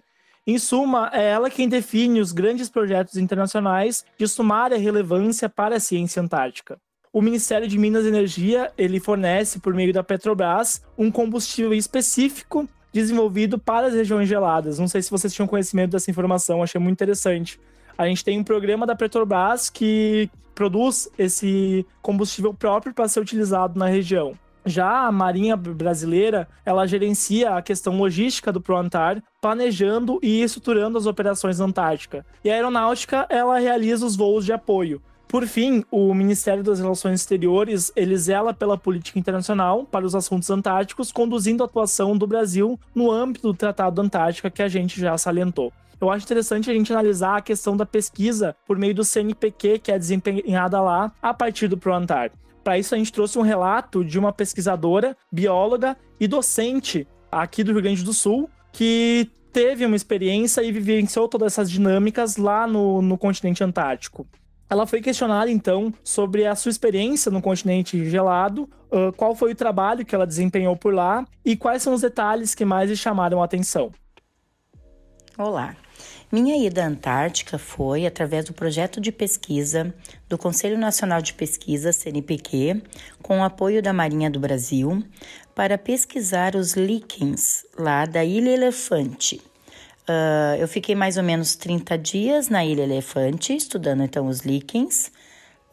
Em 0.45 0.57
suma, 0.57 1.09
é 1.13 1.29
ela 1.29 1.49
quem 1.49 1.69
define 1.69 2.19
os 2.19 2.31
grandes 2.31 2.69
projetos 2.69 3.17
internacionais 3.17 4.05
de 4.17 4.27
sumária 4.27 4.77
relevância 4.77 5.47
para 5.47 5.77
a 5.77 5.79
ciência 5.79 6.21
antártica 6.21 6.77
o 7.13 7.21
Ministério 7.21 7.67
de 7.67 7.77
Minas 7.77 8.05
e 8.05 8.07
Energia 8.07 8.71
ele 8.75 8.99
fornece 8.99 9.59
por 9.59 9.71
meio 9.75 9.93
da 9.93 10.03
Petrobras 10.03 10.81
um 10.97 11.11
combustível 11.11 11.71
específico 11.71 12.67
desenvolvido 12.91 13.59
para 13.59 13.87
as 13.87 13.93
regiões 13.93 14.27
geladas. 14.27 14.79
Não 14.79 14.87
sei 14.87 15.01
se 15.03 15.11
vocês 15.11 15.31
tinham 15.31 15.47
conhecimento 15.47 15.91
dessa 15.91 16.09
informação, 16.09 16.63
achei 16.63 16.81
muito 16.81 16.97
interessante. 16.97 17.59
A 17.95 18.07
gente 18.07 18.23
tem 18.23 18.39
um 18.39 18.43
programa 18.43 18.87
da 18.87 18.95
Petrobras 18.95 19.69
que 19.69 20.27
produz 20.55 21.07
esse 21.17 21.85
combustível 22.01 22.51
próprio 22.51 22.93
para 22.93 23.07
ser 23.07 23.19
utilizado 23.19 23.77
na 23.77 23.85
região. 23.85 24.33
Já 24.65 25.07
a 25.07 25.11
Marinha 25.11 25.57
Brasileira, 25.57 26.47
ela 26.65 26.87
gerencia 26.87 27.55
a 27.55 27.61
questão 27.61 27.97
logística 27.97 28.51
do 28.51 28.61
ProAntar, 28.61 29.21
planejando 29.41 30.19
e 30.21 30.41
estruturando 30.41 30.97
as 30.97 31.05
operações 31.05 31.59
na 31.59 31.65
Antártica. 31.65 32.25
E 32.43 32.49
a 32.49 32.53
aeronáutica, 32.53 33.25
ela 33.29 33.59
realiza 33.59 34.05
os 34.05 34.15
voos 34.15 34.45
de 34.45 34.53
apoio. 34.53 35.01
Por 35.27 35.47
fim, 35.47 35.83
o 35.89 36.13
Ministério 36.13 36.63
das 36.63 36.79
Relações 36.79 37.21
Exteriores 37.21 37.91
ele 37.95 38.15
zela 38.15 38.53
pela 38.53 38.77
política 38.77 39.17
internacional 39.17 39.83
para 39.83 40.05
os 40.05 40.13
assuntos 40.13 40.49
antárticos, 40.51 41.11
conduzindo 41.11 41.63
a 41.63 41.65
atuação 41.65 42.15
do 42.15 42.27
Brasil 42.27 42.79
no 42.93 43.11
âmbito 43.11 43.47
do 43.47 43.53
Tratado 43.57 43.99
Antártica 43.99 44.51
que 44.51 44.61
a 44.61 44.67
gente 44.67 45.01
já 45.01 45.17
salientou. 45.17 45.73
Eu 45.99 46.11
acho 46.11 46.25
interessante 46.25 46.69
a 46.69 46.73
gente 46.73 46.91
analisar 46.91 47.37
a 47.37 47.41
questão 47.41 47.75
da 47.75 47.85
pesquisa 47.85 48.55
por 48.67 48.77
meio 48.77 48.93
do 48.93 49.03
CNPq, 49.03 49.79
que 49.79 49.91
é 49.91 49.97
desempenhada 49.97 50.79
lá 50.81 51.11
a 51.21 51.33
partir 51.33 51.67
do 51.67 51.77
ProAntar. 51.77 52.31
Para 52.63 52.77
isso, 52.77 52.95
a 52.95 52.97
gente 52.97 53.11
trouxe 53.11 53.37
um 53.37 53.41
relato 53.41 54.05
de 54.05 54.17
uma 54.17 54.31
pesquisadora, 54.31 55.17
bióloga 55.31 55.97
e 56.19 56.27
docente 56.27 57.05
aqui 57.31 57.63
do 57.63 57.73
Rio 57.73 57.81
Grande 57.81 58.03
do 58.03 58.13
Sul, 58.13 58.49
que 58.71 59.29
teve 59.51 59.85
uma 59.85 59.95
experiência 59.95 60.61
e 60.63 60.71
vivenciou 60.71 61.27
todas 61.27 61.53
essas 61.53 61.69
dinâmicas 61.69 62.37
lá 62.37 62.65
no, 62.65 63.01
no 63.01 63.17
continente 63.17 63.63
antártico. 63.63 64.25
Ela 64.69 64.87
foi 64.87 65.01
questionada, 65.01 65.51
então, 65.51 65.93
sobre 66.03 66.47
a 66.47 66.55
sua 66.55 66.71
experiência 66.71 67.31
no 67.31 67.41
continente 67.41 68.09
gelado, 68.09 68.67
uh, 68.91 69.11
qual 69.15 69.35
foi 69.35 69.51
o 69.51 69.55
trabalho 69.55 70.05
que 70.05 70.15
ela 70.15 70.25
desempenhou 70.25 70.75
por 70.75 70.93
lá 70.93 71.25
e 71.45 71.55
quais 71.55 71.83
são 71.83 71.93
os 71.93 72.01
detalhes 72.01 72.55
que 72.55 72.65
mais 72.65 72.89
lhe 72.89 72.95
chamaram 72.95 73.41
a 73.41 73.45
atenção. 73.45 73.91
Olá, 75.37 75.75
Minha 76.33 76.57
ida 76.57 76.83
à 76.83 76.87
Antártica 76.87 77.59
foi 77.59 78.07
através 78.07 78.45
do 78.45 78.53
projeto 78.53 78.99
de 78.99 79.11
pesquisa 79.11 79.93
do 80.27 80.35
Conselho 80.35 80.79
Nacional 80.79 81.21
de 81.21 81.31
Pesquisa, 81.31 81.91
CNPq, 81.91 82.81
com 83.21 83.41
o 83.41 83.43
apoio 83.43 83.83
da 83.83 83.93
Marinha 83.93 84.31
do 84.31 84.39
Brasil, 84.39 85.03
para 85.53 85.77
pesquisar 85.77 86.55
os 86.55 86.73
líquens 86.73 87.63
lá 87.77 88.07
da 88.07 88.25
Ilha 88.25 88.49
Elefante. 88.49 89.35
Uh, 90.09 90.57
eu 90.57 90.67
fiquei 90.67 90.95
mais 90.95 91.17
ou 91.17 91.23
menos 91.23 91.55
30 91.55 91.99
dias 91.99 92.49
na 92.49 92.65
Ilha 92.65 92.81
Elefante, 92.81 93.55
estudando 93.55 94.01
então 94.01 94.25
os 94.25 94.39
líquens. 94.39 95.11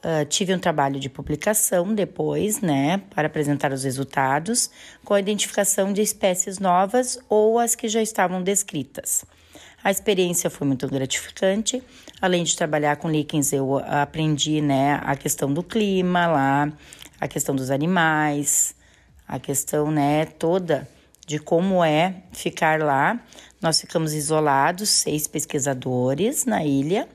Uh, 0.05 0.27
tive 0.29 0.55
um 0.55 0.59
trabalho 0.59 1.01
de 1.01 1.09
publicação 1.09 1.95
depois, 1.95 2.61
né, 2.61 3.01
para 3.15 3.29
apresentar 3.29 3.73
os 3.73 3.85
resultados, 3.85 4.71
com 5.07 5.15
a 5.15 5.21
identificação 5.21 5.91
de 5.91 6.03
espécies 6.03 6.59
novas 6.59 7.19
ou 7.31 7.59
as 7.59 7.75
que 7.75 7.89
já 7.89 8.03
estavam 8.03 8.43
descritas. 8.43 9.25
A 9.83 9.91
experiência 9.91 10.51
foi 10.51 10.67
muito 10.67 10.87
gratificante. 10.87 11.83
Além 12.21 12.45
de 12.45 12.55
trabalhar 12.55 12.97
com 12.97 13.11
líquens, 13.11 13.53
eu 13.53 13.79
aprendi, 13.79 14.61
né, 14.61 15.01
a 15.03 15.17
questão 15.17 15.53
do 15.53 15.63
clima 15.63 16.27
lá, 16.27 16.73
a 17.21 17.27
questão 17.27 17.55
dos 17.55 17.71
animais, 17.71 18.75
a 19.27 19.39
questão, 19.39 19.91
né, 19.91 20.27
toda 20.27 20.87
de 21.27 21.39
como 21.39 21.83
é 21.85 22.23
ficar 22.33 22.81
lá. 22.81 23.19
Nós 23.63 23.81
ficamos 23.81 24.13
isolados, 24.13 24.89
seis 24.91 25.27
pesquisadores 25.27 26.45
na 26.45 26.65
ilha. 26.65 27.09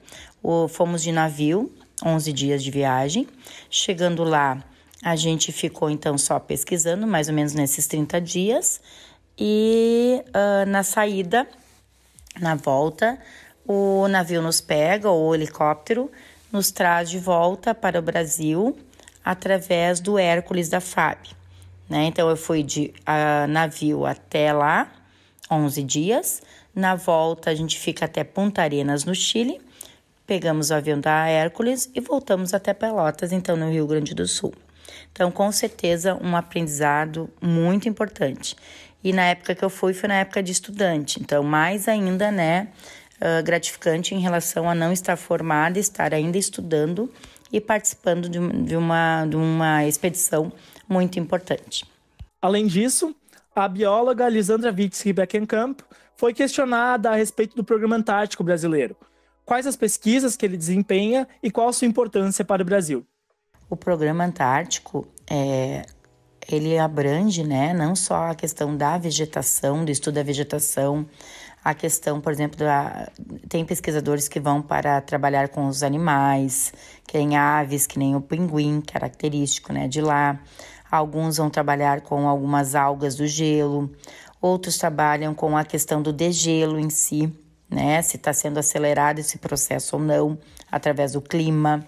Fomos 0.69 1.03
de 1.03 1.11
navio 1.11 1.71
11 2.03 2.33
dias 2.33 2.63
de 2.63 2.71
viagem. 2.71 3.27
Chegando 3.69 4.23
lá, 4.23 4.63
a 5.03 5.15
gente 5.15 5.51
ficou 5.51 5.89
então 5.89 6.17
só 6.17 6.39
pesquisando, 6.39 7.05
mais 7.05 7.27
ou 7.27 7.33
menos 7.33 7.53
nesses 7.53 7.87
30 7.87 8.21
dias. 8.21 8.81
E 9.37 10.23
uh, 10.29 10.69
na 10.69 10.81
saída, 10.83 11.47
na 12.39 12.55
volta, 12.55 13.17
o 13.67 14.07
navio 14.07 14.41
nos 14.41 14.61
pega, 14.61 15.09
ou 15.09 15.29
o 15.29 15.35
helicóptero, 15.35 16.11
nos 16.51 16.71
traz 16.71 17.09
de 17.09 17.19
volta 17.19 17.73
para 17.73 17.99
o 17.99 18.01
Brasil 18.01 18.77
através 19.23 19.99
do 19.99 20.17
Hércules 20.19 20.69
da 20.69 20.79
FAB. 20.79 21.17
Né? 21.89 22.05
Então, 22.05 22.29
eu 22.29 22.37
fui 22.37 22.63
de 22.63 22.93
uh, 23.01 23.47
navio 23.47 24.05
até 24.05 24.53
lá, 24.53 24.91
11 25.49 25.83
dias. 25.83 26.41
Na 26.73 26.95
volta, 26.95 27.49
a 27.49 27.55
gente 27.55 27.79
fica 27.79 28.05
até 28.05 28.23
Punta 28.23 28.61
Arenas, 28.61 29.05
no 29.05 29.15
Chile. 29.15 29.61
Pegamos 30.27 30.69
o 30.69 30.73
avião 30.73 30.99
da 30.99 31.27
Hércules 31.27 31.89
e 31.93 32.01
voltamos 32.01 32.53
até 32.53 32.73
Pelotas, 32.73 33.31
então 33.31 33.55
no 33.55 33.69
Rio 33.69 33.85
Grande 33.85 34.15
do 34.15 34.27
Sul. 34.27 34.53
Então, 35.11 35.31
com 35.31 35.51
certeza, 35.51 36.17
um 36.21 36.35
aprendizado 36.35 37.29
muito 37.41 37.87
importante. 37.87 38.55
E 39.05 39.13
na 39.13 39.21
época 39.21 39.53
que 39.53 39.63
eu 39.63 39.69
fui, 39.69 39.93
foi 39.93 40.09
na 40.09 40.15
época 40.15 40.41
de 40.41 40.51
estudante. 40.51 41.21
Então, 41.21 41.43
mais 41.43 41.87
ainda, 41.87 42.31
né, 42.31 42.69
gratificante 43.43 44.15
em 44.15 44.19
relação 44.19 44.67
a 44.67 44.73
não 44.73 44.91
estar 44.91 45.15
formada, 45.15 45.77
estar 45.77 46.11
ainda 46.11 46.39
estudando 46.39 47.09
e 47.53 47.61
participando 47.61 48.27
de, 48.27 48.75
uma, 48.75 49.25
de 49.27 49.35
uma 49.35 49.85
expedição 49.85 50.51
muito 50.89 51.19
importante. 51.19 51.85
Além 52.41 52.65
disso, 52.65 53.15
a 53.55 53.67
bióloga 53.67 54.27
Lisandra 54.27 54.73
Witsky 54.75 55.13
Beckenkamp 55.13 55.81
foi 56.17 56.33
questionada 56.33 57.11
a 57.11 57.15
respeito 57.15 57.55
do 57.55 57.63
Programa 57.63 57.95
Antártico 57.95 58.43
Brasileiro 58.43 58.97
quais 59.45 59.67
as 59.67 59.75
pesquisas 59.75 60.35
que 60.35 60.45
ele 60.45 60.57
desempenha 60.57 61.27
e 61.41 61.51
qual 61.51 61.69
a 61.69 61.73
sua 61.73 61.87
importância 61.87 62.43
para 62.43 62.63
o 62.63 62.65
Brasil. 62.65 63.05
O 63.69 63.75
Programa 63.75 64.25
Antártico 64.25 65.07
é, 65.29 65.85
ele 66.49 66.77
abrange, 66.77 67.43
né, 67.43 67.73
não 67.73 67.95
só 67.95 68.27
a 68.27 68.35
questão 68.35 68.75
da 68.75 68.97
vegetação, 68.97 69.83
do 69.83 69.91
estudo 69.91 70.15
da 70.15 70.23
vegetação, 70.23 71.05
a 71.63 71.73
questão, 71.73 72.21
por 72.21 72.31
exemplo, 72.31 72.59
da, 72.59 73.09
tem 73.49 73.65
pesquisadores 73.65 74.27
que 74.27 74.39
vão 74.39 74.61
para 74.61 75.01
trabalhar 75.01 75.49
com 75.49 75.67
os 75.67 75.81
animais, 75.81 76.71
que 77.07 77.17
nem 77.17 77.35
aves, 77.35 77.87
que 77.87 77.97
nem 77.97 78.15
o 78.15 78.21
pinguim, 78.21 78.81
característico, 78.81 79.73
né, 79.73 79.87
de 79.87 79.99
lá. 79.99 80.39
Alguns 80.91 81.37
vão 81.37 81.49
trabalhar 81.49 82.01
com 82.01 82.29
algumas 82.29 82.75
algas 82.75 83.15
do 83.15 83.25
gelo, 83.25 83.91
outros 84.39 84.77
trabalham 84.77 85.33
com 85.33 85.57
a 85.57 85.65
questão 85.65 86.03
do 86.03 86.13
degelo 86.13 86.79
em 86.79 86.91
si, 86.91 87.33
né? 87.67 87.99
Se 88.03 88.17
está 88.17 88.31
sendo 88.31 88.59
acelerado 88.59 89.17
esse 89.17 89.39
processo 89.39 89.95
ou 89.95 90.01
não, 90.01 90.37
através 90.71 91.13
do 91.13 91.21
clima, 91.21 91.85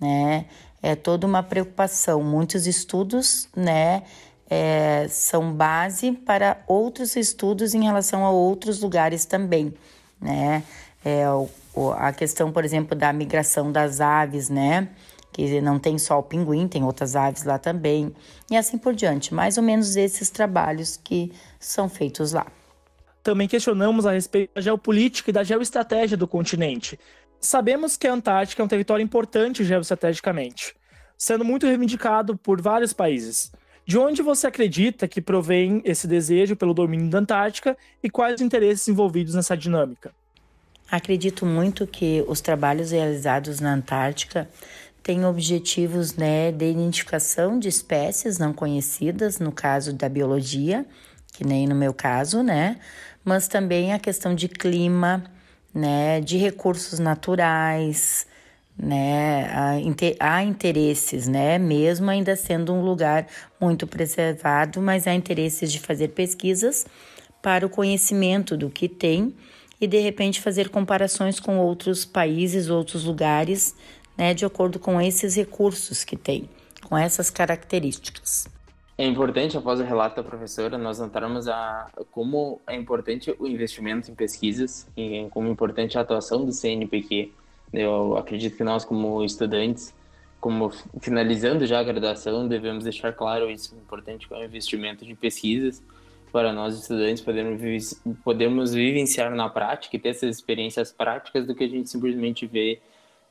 né? 0.00 0.46
É 0.82 0.94
toda 0.94 1.26
uma 1.26 1.42
preocupação. 1.42 2.22
Muitos 2.22 2.66
estudos, 2.66 3.48
né? 3.56 4.02
É, 4.48 5.06
são 5.08 5.52
base 5.52 6.12
para 6.12 6.62
outros 6.68 7.16
estudos 7.16 7.74
em 7.74 7.82
relação 7.82 8.24
a 8.24 8.30
outros 8.30 8.80
lugares 8.80 9.24
também, 9.24 9.74
né? 10.20 10.62
É, 11.04 11.28
o, 11.30 11.90
a 11.92 12.12
questão, 12.12 12.52
por 12.52 12.64
exemplo, 12.64 12.96
da 12.96 13.12
migração 13.12 13.70
das 13.70 14.00
aves, 14.00 14.48
né? 14.48 14.88
Que 15.32 15.60
não 15.60 15.78
tem 15.78 15.98
só 15.98 16.18
o 16.18 16.22
pinguim, 16.22 16.66
tem 16.66 16.84
outras 16.84 17.14
aves 17.16 17.44
lá 17.44 17.58
também, 17.58 18.14
e 18.50 18.56
assim 18.56 18.78
por 18.78 18.94
diante. 18.94 19.34
Mais 19.34 19.58
ou 19.58 19.62
menos 19.62 19.96
esses 19.96 20.30
trabalhos 20.30 20.96
que 20.96 21.32
são 21.58 21.88
feitos 21.88 22.32
lá. 22.32 22.46
Também 23.22 23.48
questionamos 23.48 24.06
a 24.06 24.12
respeito 24.12 24.54
da 24.54 24.60
geopolítica 24.60 25.30
e 25.30 25.32
da 25.32 25.42
geoestratégia 25.42 26.16
do 26.16 26.28
continente. 26.28 26.98
Sabemos 27.46 27.96
que 27.96 28.08
a 28.08 28.12
Antártica 28.12 28.60
é 28.60 28.64
um 28.64 28.68
território 28.68 29.04
importante 29.04 29.64
geoestrategicamente, 29.64 30.74
sendo 31.16 31.44
muito 31.44 31.64
reivindicado 31.64 32.36
por 32.36 32.60
vários 32.60 32.92
países. 32.92 33.52
De 33.86 33.96
onde 33.96 34.20
você 34.20 34.48
acredita 34.48 35.06
que 35.06 35.22
provém 35.22 35.80
esse 35.84 36.08
desejo 36.08 36.56
pelo 36.56 36.74
domínio 36.74 37.08
da 37.08 37.20
Antártica 37.20 37.78
e 38.02 38.10
quais 38.10 38.34
os 38.34 38.40
interesses 38.40 38.88
envolvidos 38.88 39.36
nessa 39.36 39.56
dinâmica? 39.56 40.12
Acredito 40.90 41.46
muito 41.46 41.86
que 41.86 42.24
os 42.26 42.40
trabalhos 42.40 42.90
realizados 42.90 43.60
na 43.60 43.74
Antártica 43.74 44.50
têm 45.00 45.24
objetivos 45.24 46.16
né, 46.16 46.50
de 46.50 46.68
identificação 46.68 47.60
de 47.60 47.68
espécies 47.68 48.40
não 48.40 48.52
conhecidas, 48.52 49.38
no 49.38 49.52
caso 49.52 49.92
da 49.92 50.08
biologia, 50.08 50.84
que 51.32 51.46
nem 51.46 51.64
no 51.68 51.76
meu 51.76 51.94
caso, 51.94 52.42
né? 52.42 52.80
mas 53.24 53.46
também 53.46 53.92
a 53.92 54.00
questão 54.00 54.34
de 54.34 54.48
clima, 54.48 55.24
né, 55.74 56.20
de 56.20 56.36
recursos 56.36 56.98
naturais, 56.98 58.26
né, 58.78 59.50
há 60.20 60.42
interesses, 60.42 61.26
né, 61.26 61.58
mesmo 61.58 62.10
ainda 62.10 62.36
sendo 62.36 62.72
um 62.72 62.82
lugar 62.82 63.26
muito 63.60 63.86
preservado, 63.86 64.80
mas 64.80 65.06
há 65.06 65.14
interesses 65.14 65.72
de 65.72 65.80
fazer 65.80 66.08
pesquisas 66.08 66.86
para 67.40 67.64
o 67.64 67.70
conhecimento 67.70 68.56
do 68.56 68.68
que 68.68 68.88
tem 68.88 69.34
e 69.80 69.86
de 69.86 69.98
repente 69.98 70.40
fazer 70.40 70.68
comparações 70.68 71.38
com 71.38 71.58
outros 71.58 72.04
países, 72.04 72.68
outros 72.68 73.04
lugares, 73.04 73.74
né, 74.16 74.34
de 74.34 74.44
acordo 74.44 74.78
com 74.78 75.00
esses 75.00 75.34
recursos 75.36 76.04
que 76.04 76.16
tem, 76.16 76.48
com 76.84 76.96
essas 76.96 77.30
características. 77.30 78.55
É 78.98 79.04
importante, 79.04 79.58
após 79.58 79.78
o 79.78 79.84
relato 79.84 80.16
da 80.16 80.22
professora, 80.22 80.78
nós 80.78 80.98
notarmos 80.98 81.48
a, 81.48 81.90
como 82.10 82.60
é 82.66 82.74
importante 82.74 83.34
o 83.38 83.46
investimento 83.46 84.10
em 84.10 84.14
pesquisas 84.14 84.88
e 84.96 85.26
como 85.30 85.48
é 85.48 85.50
importante 85.50 85.98
a 85.98 86.00
atuação 86.00 86.46
do 86.46 86.52
CNPq. 86.52 87.30
Eu 87.74 88.16
acredito 88.16 88.56
que 88.56 88.64
nós, 88.64 88.86
como 88.86 89.22
estudantes, 89.22 89.94
como 90.40 90.70
finalizando 91.00 91.66
já 91.66 91.80
a 91.80 91.82
graduação, 91.82 92.48
devemos 92.48 92.84
deixar 92.84 93.12
claro 93.12 93.50
isso, 93.50 93.74
importante 93.74 94.26
que 94.26 94.32
é 94.32 94.38
o 94.38 94.44
investimento 94.44 95.04
de 95.04 95.14
pesquisas 95.14 95.82
para 96.32 96.50
nós 96.52 96.78
estudantes 96.78 97.22
podermos, 97.22 98.02
podermos 98.24 98.72
vivenciar 98.72 99.34
na 99.34 99.48
prática 99.50 99.96
e 99.96 99.98
ter 99.98 100.10
essas 100.10 100.36
experiências 100.36 100.90
práticas 100.90 101.46
do 101.46 101.54
que 101.54 101.64
a 101.64 101.68
gente 101.68 101.90
simplesmente 101.90 102.46
vê 102.46 102.80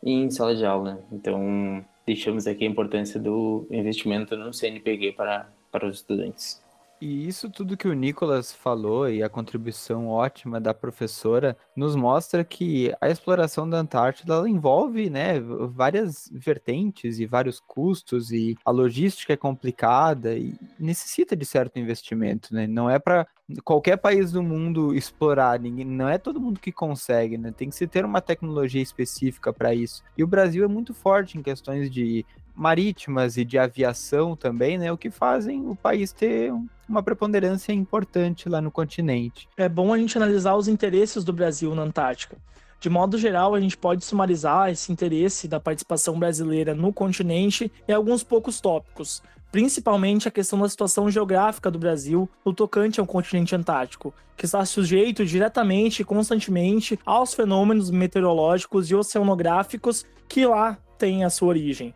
em 0.04 0.30
sala 0.30 0.56
de 0.56 0.66
aula. 0.66 1.04
Então, 1.12 1.84
deixamos 2.06 2.48
aqui 2.48 2.66
a 2.66 2.70
importância 2.70 3.20
do 3.20 3.68
investimento 3.72 4.36
no 4.38 4.54
CNPq 4.54 5.14
para, 5.14 5.50
para 5.72 5.88
os 5.88 5.98
estudantes. 5.98 6.64
E 7.02 7.28
isso 7.28 7.50
tudo 7.50 7.76
que 7.76 7.88
o 7.88 7.94
Nicolas 7.94 8.54
falou 8.54 9.10
e 9.10 9.22
a 9.22 9.30
contribuição 9.30 10.08
ótima 10.08 10.62
da 10.62 10.74
professora 10.74 11.58
nos 11.76 11.96
mostra 11.96 12.44
que 12.44 12.94
a 13.02 13.10
exploração 13.10 13.70
da 13.70 13.78
Antártida 13.78 14.48
envolve 14.48 15.10
né, 15.10 15.40
várias 15.40 16.30
vertentes 16.32 17.20
e 17.20 17.26
vários 17.26 17.60
custos 17.60 18.32
e 18.32 18.58
a 18.64 18.72
logística 18.72 19.34
é 19.34 19.38
complicada 19.38 20.36
e 20.36 20.58
necessita 20.80 21.36
de 21.36 21.46
certo 21.46 21.78
investimento, 21.78 22.54
né? 22.54 22.66
Não 22.66 22.90
é 22.90 22.98
para 22.98 23.28
qualquer 23.64 23.98
país 23.98 24.32
do 24.32 24.42
mundo 24.42 24.96
explorar, 24.96 25.60
ninguém, 25.60 25.86
não 25.86 26.10
é 26.10 26.18
todo 26.18 26.42
mundo 26.42 26.60
que 26.60 26.72
consegue, 26.72 27.38
né? 27.38 27.52
Tem 27.52 27.70
que 27.70 27.76
se 27.76 27.88
ter 27.88 28.06
uma 28.06 28.22
tecnologia 28.22 28.82
específica 28.82 29.52
para 29.52 29.74
isso. 29.74 30.04
E 30.18 30.24
o 30.24 30.28
Brasil 30.28 30.64
é 30.64 30.68
muito 30.68 30.94
forte 30.94 31.38
em 31.38 31.44
questões 31.44 31.90
de 31.90 32.26
marítimas 32.56 33.36
e 33.36 33.44
de 33.44 33.58
aviação 33.58 34.36
também, 34.36 34.78
né? 34.78 34.92
O 34.92 34.98
que 34.98 35.12
fazem 35.12 35.68
o 35.68 35.76
país 35.76 36.14
ter 36.14 36.54
uma 36.88 37.04
preponderância 37.04 37.74
importante 37.74 38.48
lá 38.48 38.62
no 38.62 38.72
continente. 38.72 39.50
É 39.58 39.68
bom 39.68 39.92
a 39.92 39.98
gente 39.98 40.16
analisar 40.18 40.56
os 40.56 40.68
interesses 40.68 41.24
do 41.24 41.34
Brasil 41.34 41.65
na 41.74 41.84
Antártica. 41.84 42.38
De 42.80 42.90
modo 42.90 43.18
geral, 43.18 43.56
a 43.56 43.60
gente 43.60 43.78
pode 43.78 44.06
sumarizar 44.06 44.70
esse 44.70 44.92
interesse 44.92 45.48
da 45.48 45.60
participação 45.60 46.20
brasileira 46.20 46.76
no 46.76 46.94
continente 46.94 47.72
em 47.88 47.94
alguns 47.94 48.24
poucos 48.24 48.62
tópicos, 48.62 49.24
principalmente 49.52 50.28
a 50.28 50.32
questão 50.32 50.60
da 50.60 50.70
situação 50.70 51.10
geográfica 51.10 51.72
do 51.72 51.80
Brasil 51.80 52.30
no 52.46 52.54
tocante 52.54 53.00
ao 53.00 53.08
continente 53.08 53.56
antártico, 53.56 54.14
que 54.38 54.46
está 54.46 54.64
sujeito 54.66 55.26
diretamente 55.26 56.02
e 56.02 56.06
constantemente 56.06 57.00
aos 57.06 57.34
fenômenos 57.34 57.90
meteorológicos 57.90 58.92
e 58.92 58.96
oceanográficos 58.96 60.06
que 60.28 60.46
lá 60.46 60.78
têm 60.98 61.24
a 61.24 61.30
sua 61.30 61.48
origem. 61.48 61.94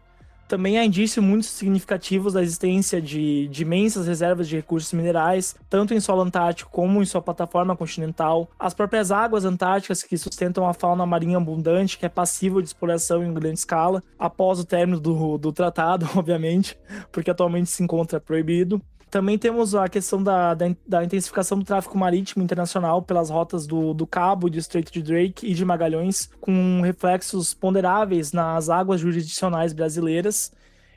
Também 0.49 0.79
há 0.79 0.83
indícios 0.83 1.23
muito 1.23 1.45
significativos 1.45 2.33
da 2.33 2.41
existência 2.41 2.99
de, 2.99 3.47
de, 3.49 3.62
imensas 3.62 4.07
reservas 4.07 4.49
de 4.49 4.55
recursos 4.55 4.91
minerais, 4.93 5.55
tanto 5.69 5.93
em 5.93 5.99
solo 5.99 6.23
antártico 6.23 6.71
como 6.71 7.03
em 7.03 7.05
sua 7.05 7.21
plataforma 7.21 7.77
continental. 7.77 8.49
As 8.57 8.73
próprias 8.73 9.12
águas 9.12 9.45
antárticas 9.45 10.01
que 10.01 10.17
sustentam 10.17 10.67
a 10.67 10.73
fauna 10.73 11.05
marinha 11.05 11.38
abundante, 11.38 11.99
que 11.99 12.05
é 12.07 12.09
passível 12.09 12.63
de 12.63 12.67
exploração 12.67 13.23
em 13.23 13.31
grande 13.31 13.59
escala, 13.59 14.03
após 14.17 14.59
o 14.59 14.65
término 14.65 14.99
do, 14.99 15.38
do 15.38 15.51
tratado, 15.53 16.09
obviamente, 16.17 16.75
porque 17.12 17.29
atualmente 17.29 17.69
se 17.69 17.83
encontra 17.83 18.19
proibido. 18.19 18.81
Também 19.10 19.38
temos 19.38 19.74
a 19.74 19.89
questão 19.89 20.22
da, 20.22 20.54
da, 20.54 20.65
da, 20.88 21.04
intensificação 21.04 21.58
do 21.58 21.65
tráfego 21.65 21.98
marítimo 21.98 22.43
internacional 22.43 23.02
pelas 23.02 23.30
rotas 23.30 23.65
do, 23.65 23.93
do 23.93 24.06
Cabo, 24.06 24.50
do 24.50 24.58
Estreito 24.58 24.91
de 24.91 25.02
Drake 25.02 25.48
e 25.48 25.54
de 25.54 25.65
Magalhães, 25.65 26.30
com 26.39 26.82
reflexos 26.82 27.54
ponderáveis 27.54 28.32
nas 28.32 28.69
águas 28.69 29.02
jurisdicionais 29.02 29.74
brasileiras. 29.74 30.52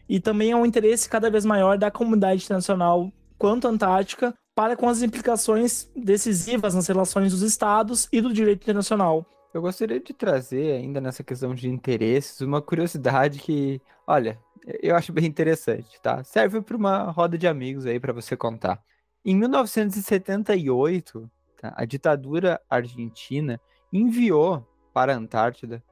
E 0.07 0.21
também 0.21 0.53
há 0.53 0.57
um 0.57 0.67
interesse 0.67 1.09
cada 1.09 1.31
vez 1.31 1.45
maior 1.47 1.79
da 1.79 1.91
comunidade 1.91 2.45
internacional 2.45 3.11
quanto 3.39 3.67
à 3.67 3.71
Antártica 3.71 4.35
para 4.55 4.77
com 4.77 4.89
as 4.89 5.03
implicações 5.03 5.91
decisivas 5.97 6.75
nas 6.75 6.87
relações 6.87 7.33
dos 7.33 7.41
estados 7.41 8.09
e 8.13 8.21
do 8.21 8.33
direito 8.33 8.63
internacional. 8.63 9.25
Eu 9.55 9.63
gostaria 9.63 10.01
de 10.01 10.13
trazer 10.13 10.73
ainda 10.73 11.01
nessa 11.01 11.23
questão 11.23 11.55
de 11.55 11.69
interesses 11.69 12.41
uma 12.41 12.61
curiosidade 12.61 13.39
que, 13.39 13.81
olha, 14.07 14.39
eu 14.65 14.95
acho 14.97 15.13
bem 15.13 15.27
interessante, 15.27 16.01
tá? 16.01 16.23
Serve 16.25 16.61
para 16.61 16.77
uma 16.77 17.11
roda 17.11 17.37
de 17.37 17.47
amigos 17.47 17.87
aí 17.87 17.99
para 17.99 18.13
você 18.13 18.37
contar. 18.37 18.83
Em 19.25 19.37
1978, 19.37 21.31
tá, 21.61 21.73
a 21.77 21.85
ditadura 21.85 22.61
argentina 22.69 23.61
enviou 23.93 24.67
para 24.93 25.15
a 25.15 25.17
Antártida 25.17 25.83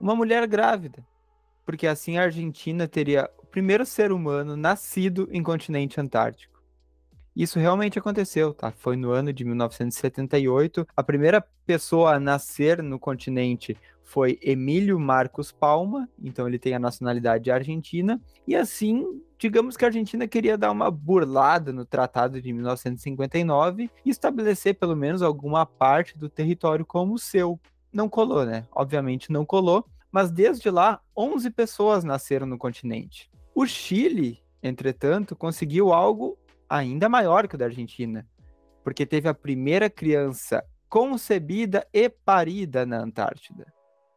uma 0.00 0.14
mulher 0.14 0.46
grávida, 0.46 1.04
porque 1.64 1.86
assim 1.86 2.18
a 2.18 2.22
Argentina 2.22 2.86
teria 2.86 3.30
o 3.38 3.46
primeiro 3.46 3.84
ser 3.84 4.12
humano 4.12 4.56
nascido 4.56 5.28
em 5.30 5.42
continente 5.42 6.00
antártico. 6.00 6.58
Isso 7.34 7.58
realmente 7.58 7.98
aconteceu, 7.98 8.52
tá? 8.52 8.72
Foi 8.72 8.96
no 8.96 9.10
ano 9.10 9.32
de 9.32 9.44
1978. 9.44 10.86
A 10.96 11.02
primeira 11.04 11.40
pessoa 11.64 12.14
a 12.14 12.20
nascer 12.20 12.82
no 12.82 12.98
continente 12.98 13.76
foi 14.08 14.38
Emílio 14.40 14.98
Marcos 14.98 15.52
Palma, 15.52 16.08
então 16.18 16.48
ele 16.48 16.58
tem 16.58 16.72
a 16.72 16.78
nacionalidade 16.78 17.50
argentina, 17.50 18.18
e 18.46 18.56
assim, 18.56 19.20
digamos 19.38 19.76
que 19.76 19.84
a 19.84 19.88
Argentina 19.88 20.26
queria 20.26 20.56
dar 20.56 20.70
uma 20.70 20.90
burlada 20.90 21.74
no 21.74 21.84
Tratado 21.84 22.40
de 22.40 22.50
1959 22.50 23.90
e 24.02 24.08
estabelecer 24.08 24.76
pelo 24.76 24.96
menos 24.96 25.20
alguma 25.20 25.66
parte 25.66 26.16
do 26.16 26.30
território 26.30 26.86
como 26.86 27.18
seu. 27.18 27.60
Não 27.92 28.08
colou, 28.08 28.46
né? 28.46 28.64
Obviamente 28.72 29.30
não 29.30 29.44
colou, 29.44 29.84
mas 30.10 30.30
desde 30.30 30.70
lá 30.70 31.02
11 31.14 31.50
pessoas 31.50 32.02
nasceram 32.02 32.46
no 32.46 32.56
continente. 32.56 33.30
O 33.54 33.66
Chile, 33.66 34.42
entretanto, 34.62 35.36
conseguiu 35.36 35.92
algo 35.92 36.38
ainda 36.66 37.10
maior 37.10 37.46
que 37.46 37.56
o 37.56 37.58
da 37.58 37.66
Argentina, 37.66 38.26
porque 38.82 39.04
teve 39.04 39.28
a 39.28 39.34
primeira 39.34 39.90
criança 39.90 40.64
concebida 40.88 41.86
e 41.92 42.08
parida 42.08 42.86
na 42.86 43.00
Antártida. 43.00 43.66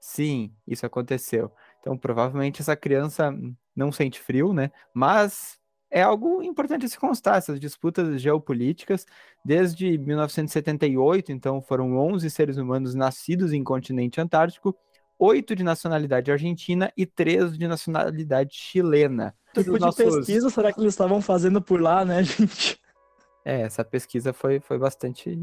Sim, 0.01 0.51
isso 0.67 0.83
aconteceu. 0.83 1.51
Então, 1.79 1.95
provavelmente 1.95 2.59
essa 2.59 2.75
criança 2.75 3.31
não 3.75 3.91
sente 3.91 4.19
frio, 4.19 4.51
né? 4.51 4.71
Mas 4.91 5.59
é 5.91 6.01
algo 6.01 6.41
importante 6.41 6.89
se 6.89 6.97
constar, 6.97 7.37
essas 7.37 7.59
disputas 7.59 8.19
geopolíticas, 8.19 9.05
desde 9.45 9.99
1978, 9.99 11.31
então 11.31 11.61
foram 11.61 11.95
11 11.97 12.29
seres 12.31 12.57
humanos 12.57 12.95
nascidos 12.95 13.53
em 13.53 13.63
continente 13.63 14.19
antártico, 14.19 14.75
oito 15.19 15.55
de 15.55 15.63
nacionalidade 15.63 16.31
argentina 16.31 16.91
e 16.97 17.05
três 17.05 17.55
de 17.55 17.67
nacionalidade 17.67 18.55
chilena. 18.55 19.35
Que 19.53 19.63
tipo 19.63 19.77
nossos... 19.77 20.03
de 20.03 20.17
pesquisa 20.17 20.49
será 20.49 20.73
que 20.73 20.79
eles 20.79 20.93
estavam 20.93 21.21
fazendo 21.21 21.61
por 21.61 21.79
lá, 21.79 22.03
né, 22.03 22.23
gente? 22.25 22.79
É, 23.45 23.61
essa 23.61 23.83
pesquisa 23.83 24.33
foi, 24.33 24.59
foi 24.59 24.79
bastante 24.79 25.37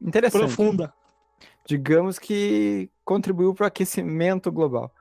interessante. 0.00 0.54
Profunda. 0.54 0.94
Digamos 1.66 2.18
que 2.18 2.90
contribuiu 3.04 3.54
para 3.54 3.64
o 3.64 3.66
aquecimento 3.66 4.50
global. 4.50 4.92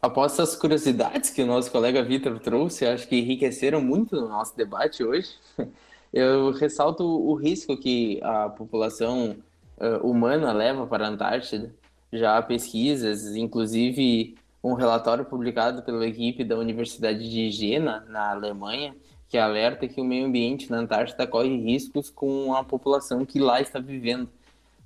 Após 0.00 0.32
essas 0.32 0.54
curiosidades 0.54 1.30
que 1.30 1.42
o 1.42 1.46
nosso 1.46 1.70
colega 1.70 2.02
Vitor 2.02 2.38
trouxe, 2.38 2.84
acho 2.84 3.08
que 3.08 3.16
enriqueceram 3.16 3.80
muito 3.80 4.16
o 4.16 4.28
nosso 4.28 4.54
debate 4.56 5.02
hoje. 5.02 5.30
Eu 6.12 6.52
ressalto 6.52 7.02
o 7.04 7.34
risco 7.34 7.76
que 7.76 8.20
a 8.22 8.48
população 8.48 9.36
uh, 9.78 10.06
humana 10.06 10.52
leva 10.52 10.86
para 10.86 11.06
a 11.06 11.10
Antártida. 11.10 11.74
Já 12.12 12.38
há 12.38 12.42
pesquisas, 12.42 13.34
inclusive 13.34 14.36
um 14.62 14.74
relatório 14.74 15.24
publicado 15.24 15.82
pela 15.82 16.06
equipe 16.06 16.44
da 16.44 16.56
Universidade 16.56 17.28
de 17.28 17.50
Jena, 17.50 18.04
na 18.08 18.30
Alemanha, 18.30 18.94
que 19.28 19.36
alerta 19.36 19.88
que 19.88 20.00
o 20.00 20.04
meio 20.04 20.26
ambiente 20.26 20.70
na 20.70 20.78
Antártida 20.78 21.26
corre 21.26 21.56
riscos 21.56 22.10
com 22.10 22.54
a 22.54 22.62
população 22.62 23.24
que 23.26 23.38
lá 23.38 23.60
está 23.60 23.80
vivendo, 23.80 24.28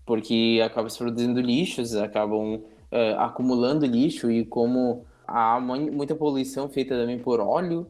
porque 0.09 0.59
acaba 0.64 0.88
se 0.88 0.97
produzindo 0.97 1.38
lixos, 1.38 1.94
acabam 1.94 2.55
uh, 2.55 3.18
acumulando 3.18 3.85
lixo 3.85 4.31
e 4.31 4.42
como 4.42 5.05
há 5.27 5.61
muita 5.61 6.14
poluição 6.14 6.66
feita 6.66 6.97
também 6.97 7.18
por 7.18 7.40
óleo, 7.40 7.87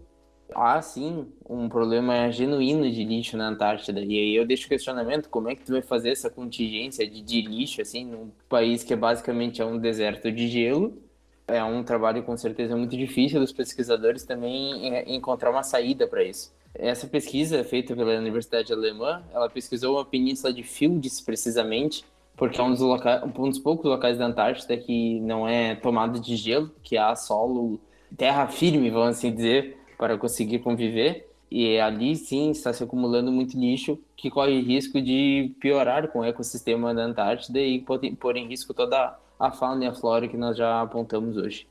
há 0.52 0.82
sim 0.82 1.28
um 1.48 1.68
problema 1.68 2.28
genuíno 2.32 2.90
de 2.90 3.04
lixo 3.04 3.36
na 3.36 3.48
Antártida. 3.48 4.00
E 4.00 4.18
aí 4.18 4.34
eu 4.34 4.44
deixo 4.44 4.66
o 4.66 4.68
questionamento, 4.68 5.30
como 5.30 5.48
é 5.48 5.54
que 5.54 5.62
tu 5.62 5.70
vai 5.70 5.82
fazer 5.82 6.10
essa 6.10 6.28
contingência 6.28 7.08
de, 7.08 7.22
de 7.22 7.40
lixo 7.42 7.80
assim 7.80 8.04
num 8.04 8.32
país 8.48 8.82
que 8.82 8.92
é 8.92 8.96
basicamente 8.96 9.62
é 9.62 9.64
um 9.64 9.78
deserto 9.78 10.32
de 10.32 10.48
gelo? 10.48 11.00
é 11.46 11.64
um 11.64 11.82
trabalho 11.82 12.22
com 12.24 12.36
certeza 12.36 12.76
muito 12.76 12.94
difícil 12.94 13.40
dos 13.40 13.52
pesquisadores 13.52 14.22
também 14.22 15.14
encontrar 15.14 15.50
uma 15.50 15.62
saída 15.62 16.06
para 16.06 16.22
isso. 16.22 16.52
Essa 16.74 17.06
pesquisa 17.06 17.64
feita 17.64 17.94
pela 17.94 18.16
Universidade 18.16 18.72
Alemã, 18.72 19.22
ela 19.32 19.48
pesquisou 19.48 19.96
uma 19.96 20.04
península 20.04 20.52
de 20.52 20.62
Fields 20.62 21.20
precisamente, 21.20 22.04
porque 22.36 22.60
é 22.60 22.62
um 22.62 22.70
dos, 22.70 22.80
um 22.80 23.48
dos 23.48 23.58
poucos 23.58 23.84
locais 23.84 24.16
da 24.18 24.26
Antártida 24.26 24.76
que 24.76 25.20
não 25.20 25.48
é 25.48 25.74
tomado 25.74 26.20
de 26.20 26.36
gelo, 26.36 26.70
que 26.82 26.96
há 26.96 27.14
solo, 27.16 27.80
terra 28.16 28.46
firme, 28.46 28.90
vamos 28.90 29.16
assim 29.16 29.34
dizer, 29.34 29.76
para 29.96 30.16
conseguir 30.16 30.60
conviver. 30.60 31.28
E 31.50 31.78
ali 31.80 32.14
sim 32.14 32.50
está 32.50 32.72
se 32.72 32.84
acumulando 32.84 33.32
muito 33.32 33.58
lixo 33.58 33.98
que 34.14 34.30
corre 34.30 34.60
risco 34.60 35.00
de 35.00 35.54
piorar 35.58 36.08
com 36.08 36.20
o 36.20 36.24
ecossistema 36.24 36.94
da 36.94 37.02
Antártida 37.02 37.58
e 37.58 37.80
pôr 37.80 38.36
em 38.36 38.46
risco 38.46 38.74
toda 38.74 39.18
a 39.40 39.50
fauna 39.50 39.84
e 39.84 39.88
a 39.88 39.94
flora 39.94 40.28
que 40.28 40.36
nós 40.36 40.56
já 40.56 40.82
apontamos 40.82 41.36
hoje. 41.36 41.66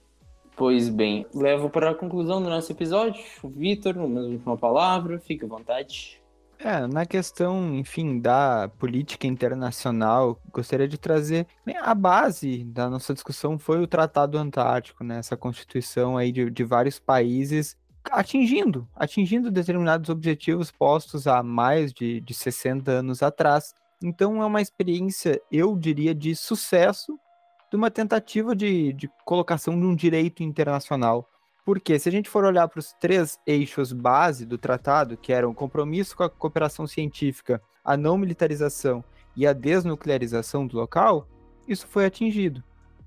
Pois 0.57 0.89
bem, 0.89 1.23
levo 1.35 1.69
para 1.69 1.91
a 1.91 1.95
conclusão 1.95 2.41
do 2.41 2.49
nosso 2.49 2.71
episódio. 2.71 3.23
Vitor, 3.43 3.95
uma 3.95 4.57
palavra, 4.57 5.19
fique 5.19 5.45
à 5.45 5.47
vontade. 5.47 6.19
É, 6.57 6.87
na 6.87 7.05
questão, 7.05 7.75
enfim, 7.75 8.19
da 8.19 8.67
política 8.79 9.27
internacional, 9.27 10.41
gostaria 10.51 10.87
de 10.87 10.97
trazer 10.97 11.45
a 11.79 11.93
base 11.93 12.63
da 12.63 12.89
nossa 12.89 13.13
discussão 13.13 13.59
foi 13.59 13.79
o 13.79 13.85
Tratado 13.85 14.35
Antártico, 14.35 15.03
né? 15.03 15.19
Essa 15.19 15.37
constituição 15.37 16.17
aí 16.17 16.31
de, 16.31 16.49
de 16.49 16.63
vários 16.63 16.97
países 16.97 17.77
atingindo, 18.11 18.87
atingindo 18.95 19.51
determinados 19.51 20.09
objetivos 20.09 20.71
postos 20.71 21.27
há 21.27 21.43
mais 21.43 21.93
de, 21.93 22.19
de 22.21 22.33
60 22.33 22.89
anos 22.89 23.21
atrás. 23.21 23.75
Então 24.01 24.41
é 24.41 24.45
uma 24.47 24.61
experiência, 24.61 25.39
eu 25.51 25.77
diria, 25.77 26.15
de 26.15 26.35
sucesso 26.35 27.19
de 27.69 27.75
uma 27.75 27.91
tentativa 27.91 28.55
de, 28.55 28.93
de 28.93 29.09
colocação 29.25 29.79
de 29.79 29.85
um 29.85 29.95
direito 29.95 30.43
internacional. 30.43 31.29
Porque 31.65 31.99
se 31.99 32.07
a 32.07 32.11
gente 32.11 32.29
for 32.29 32.45
olhar 32.45 32.67
para 32.67 32.79
os 32.79 32.93
três 32.93 33.37
eixos 33.45 33.91
base 33.91 34.45
do 34.45 34.57
tratado, 34.57 35.17
que 35.17 35.33
eram 35.33 35.49
o 35.49 35.55
compromisso 35.55 36.15
com 36.15 36.23
a 36.23 36.29
cooperação 36.29 36.87
científica, 36.87 37.61
a 37.83 37.97
não 37.97 38.17
militarização 38.17 39.03
e 39.35 39.45
a 39.45 39.53
desnuclearização 39.53 40.65
do 40.65 40.77
local, 40.77 41.27
isso 41.67 41.85
foi 41.87 42.05
atingido. 42.05 42.63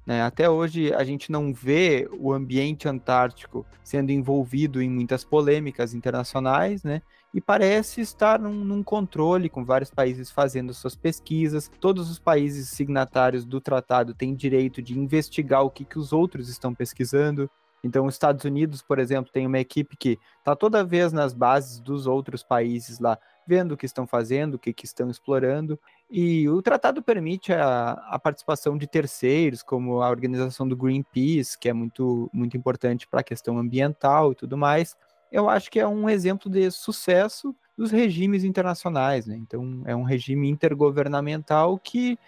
Né? 0.06 0.22
Até 0.22 0.48
hoje 0.48 0.92
a 0.94 1.04
gente 1.04 1.30
não 1.30 1.52
vê 1.52 2.08
o 2.18 2.32
ambiente 2.32 2.88
antártico 2.88 3.66
sendo 3.82 4.10
envolvido 4.10 4.82
em 4.82 4.90
muitas 4.90 5.24
polêmicas 5.24 5.94
internacionais, 5.94 6.82
né? 6.82 7.02
e 7.32 7.40
parece 7.40 8.00
estar 8.00 8.40
num, 8.40 8.64
num, 8.64 8.82
controle, 8.82 9.48
com 9.48 9.64
vários 9.64 9.90
países 9.90 10.30
fazendo 10.30 10.74
suas 10.74 10.96
pesquisas. 10.96 11.70
Todos 11.80 12.10
os 12.10 12.18
países 12.18 12.68
signatários 12.70 13.44
do 13.44 13.60
tratado 13.60 14.14
têm 14.14 14.34
direito 14.34 14.82
de 14.82 14.98
investigar 14.98 15.62
o 15.62 15.70
que, 15.70 15.84
que 15.84 15.98
os 15.98 16.12
outros 16.12 16.48
estão 16.48 16.74
pesquisando. 16.74 17.48
Então, 17.82 18.04
os 18.06 18.14
Estados 18.14 18.44
Unidos, 18.44 18.82
por 18.82 18.98
exemplo, 18.98 19.32
tem 19.32 19.46
uma 19.46 19.58
equipe 19.58 19.96
que 19.96 20.18
está 20.38 20.54
toda 20.54 20.84
vez 20.84 21.12
nas 21.12 21.32
bases 21.32 21.78
dos 21.80 22.06
outros 22.06 22.42
países 22.42 22.98
lá, 22.98 23.18
vendo 23.46 23.72
o 23.72 23.76
que 23.76 23.86
estão 23.86 24.06
fazendo, 24.06 24.54
o 24.54 24.58
que, 24.58 24.72
que 24.72 24.84
estão 24.84 25.08
explorando. 25.08 25.78
E 26.10 26.48
o 26.48 26.60
tratado 26.60 27.00
permite 27.00 27.52
a, 27.52 27.92
a, 27.92 28.18
participação 28.18 28.76
de 28.76 28.86
terceiros, 28.88 29.62
como 29.62 30.02
a 30.02 30.10
organização 30.10 30.66
do 30.66 30.76
Greenpeace, 30.76 31.56
que 31.56 31.68
é 31.68 31.72
muito, 31.72 32.28
muito 32.32 32.56
importante 32.56 33.06
para 33.06 33.20
a 33.20 33.24
questão 33.24 33.56
ambiental 33.58 34.32
e 34.32 34.34
tudo 34.34 34.58
mais. 34.58 34.96
Eu 35.30 35.48
acho 35.48 35.70
que 35.70 35.78
é 35.78 35.86
um 35.86 36.10
exemplo 36.10 36.50
de 36.50 36.68
sucesso 36.72 37.54
dos 37.78 37.92
regimes 37.92 38.42
internacionais. 38.42 39.24
Né? 39.26 39.36
Então, 39.36 39.82
é 39.86 39.94
um 39.94 40.02
regime 40.02 40.50
intergovernamental 40.50 41.78
que, 41.78 42.18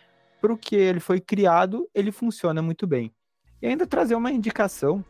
para 0.40 0.52
o 0.52 0.56
que 0.56 0.76
ele 0.76 1.00
foi 1.00 1.20
criado, 1.20 1.88
ele 1.92 2.12
funciona 2.12 2.62
muito 2.62 2.86
bem. 2.86 3.12
E 3.60 3.66
ainda 3.66 3.84
trazer 3.84 4.14
uma 4.14 4.30
indicação, 4.30 5.04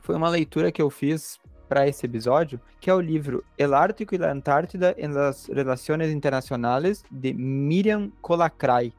foi 0.00 0.14
uma 0.14 0.28
leitura 0.28 0.70
que 0.70 0.80
eu 0.80 0.90
fiz 0.90 1.40
para 1.72 1.88
esse 1.88 2.04
episódio, 2.04 2.60
que 2.78 2.90
é 2.90 2.94
o 2.94 3.00
livro 3.00 3.42
El 3.56 3.72
Ártico 3.72 4.14
e 4.14 4.18
la 4.18 4.30
Antártida 4.30 4.94
en 4.98 5.14
las 5.14 5.48
Relaciones 5.48 6.12
Internacionales, 6.12 7.02
de 7.10 7.32
Miriam 7.32 8.10
Colacray. 8.20 8.92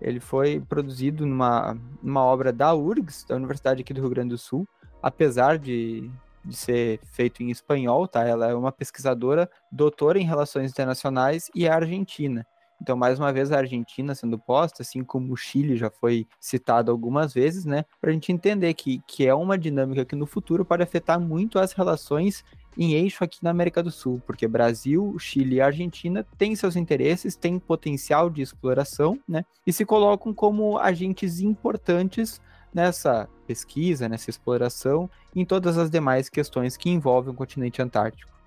Ele 0.00 0.20
foi 0.20 0.60
produzido 0.60 1.26
numa, 1.26 1.76
numa 2.00 2.22
obra 2.22 2.52
da 2.52 2.72
URGS, 2.72 3.26
da 3.26 3.34
Universidade 3.34 3.80
aqui 3.80 3.92
do 3.92 4.00
Rio 4.00 4.10
Grande 4.10 4.28
do 4.28 4.38
Sul, 4.38 4.64
apesar 5.02 5.58
de, 5.58 6.08
de 6.44 6.54
ser 6.54 7.00
feito 7.02 7.42
em 7.42 7.50
espanhol, 7.50 8.06
tá? 8.06 8.22
Ela 8.22 8.48
é 8.48 8.54
uma 8.54 8.70
pesquisadora, 8.70 9.50
doutora 9.72 10.16
em 10.16 10.24
Relações 10.24 10.70
Internacionais 10.70 11.50
e 11.52 11.66
é 11.66 11.68
argentina. 11.68 12.46
Então, 12.80 12.96
mais 12.96 13.18
uma 13.18 13.32
vez, 13.32 13.52
a 13.52 13.58
Argentina 13.58 14.14
sendo 14.14 14.38
posta, 14.38 14.82
assim 14.82 15.04
como 15.04 15.32
o 15.32 15.36
Chile 15.36 15.76
já 15.76 15.90
foi 15.90 16.26
citado 16.40 16.90
algumas 16.90 17.34
vezes, 17.34 17.64
né? 17.64 17.84
Para 18.00 18.10
a 18.10 18.12
gente 18.12 18.32
entender 18.32 18.72
que, 18.74 19.02
que 19.06 19.26
é 19.26 19.34
uma 19.34 19.58
dinâmica 19.58 20.04
que 20.04 20.16
no 20.16 20.26
futuro 20.26 20.64
pode 20.64 20.82
afetar 20.82 21.20
muito 21.20 21.58
as 21.58 21.72
relações 21.72 22.44
em 22.78 22.94
eixo 22.94 23.22
aqui 23.22 23.38
na 23.42 23.50
América 23.50 23.82
do 23.82 23.90
Sul, 23.90 24.22
porque 24.26 24.46
Brasil, 24.48 25.14
Chile 25.18 25.56
e 25.56 25.60
Argentina 25.60 26.24
têm 26.38 26.54
seus 26.56 26.76
interesses, 26.76 27.36
têm 27.36 27.58
potencial 27.58 28.30
de 28.30 28.40
exploração, 28.40 29.18
né? 29.28 29.44
E 29.66 29.72
se 29.72 29.84
colocam 29.84 30.32
como 30.32 30.78
agentes 30.78 31.40
importantes 31.40 32.40
nessa 32.72 33.28
pesquisa, 33.46 34.08
nessa 34.08 34.30
exploração, 34.30 35.10
em 35.34 35.44
todas 35.44 35.76
as 35.76 35.90
demais 35.90 36.28
questões 36.28 36.76
que 36.76 36.88
envolvem 36.88 37.32
o 37.32 37.36
continente 37.36 37.82
antártico. 37.82 38.39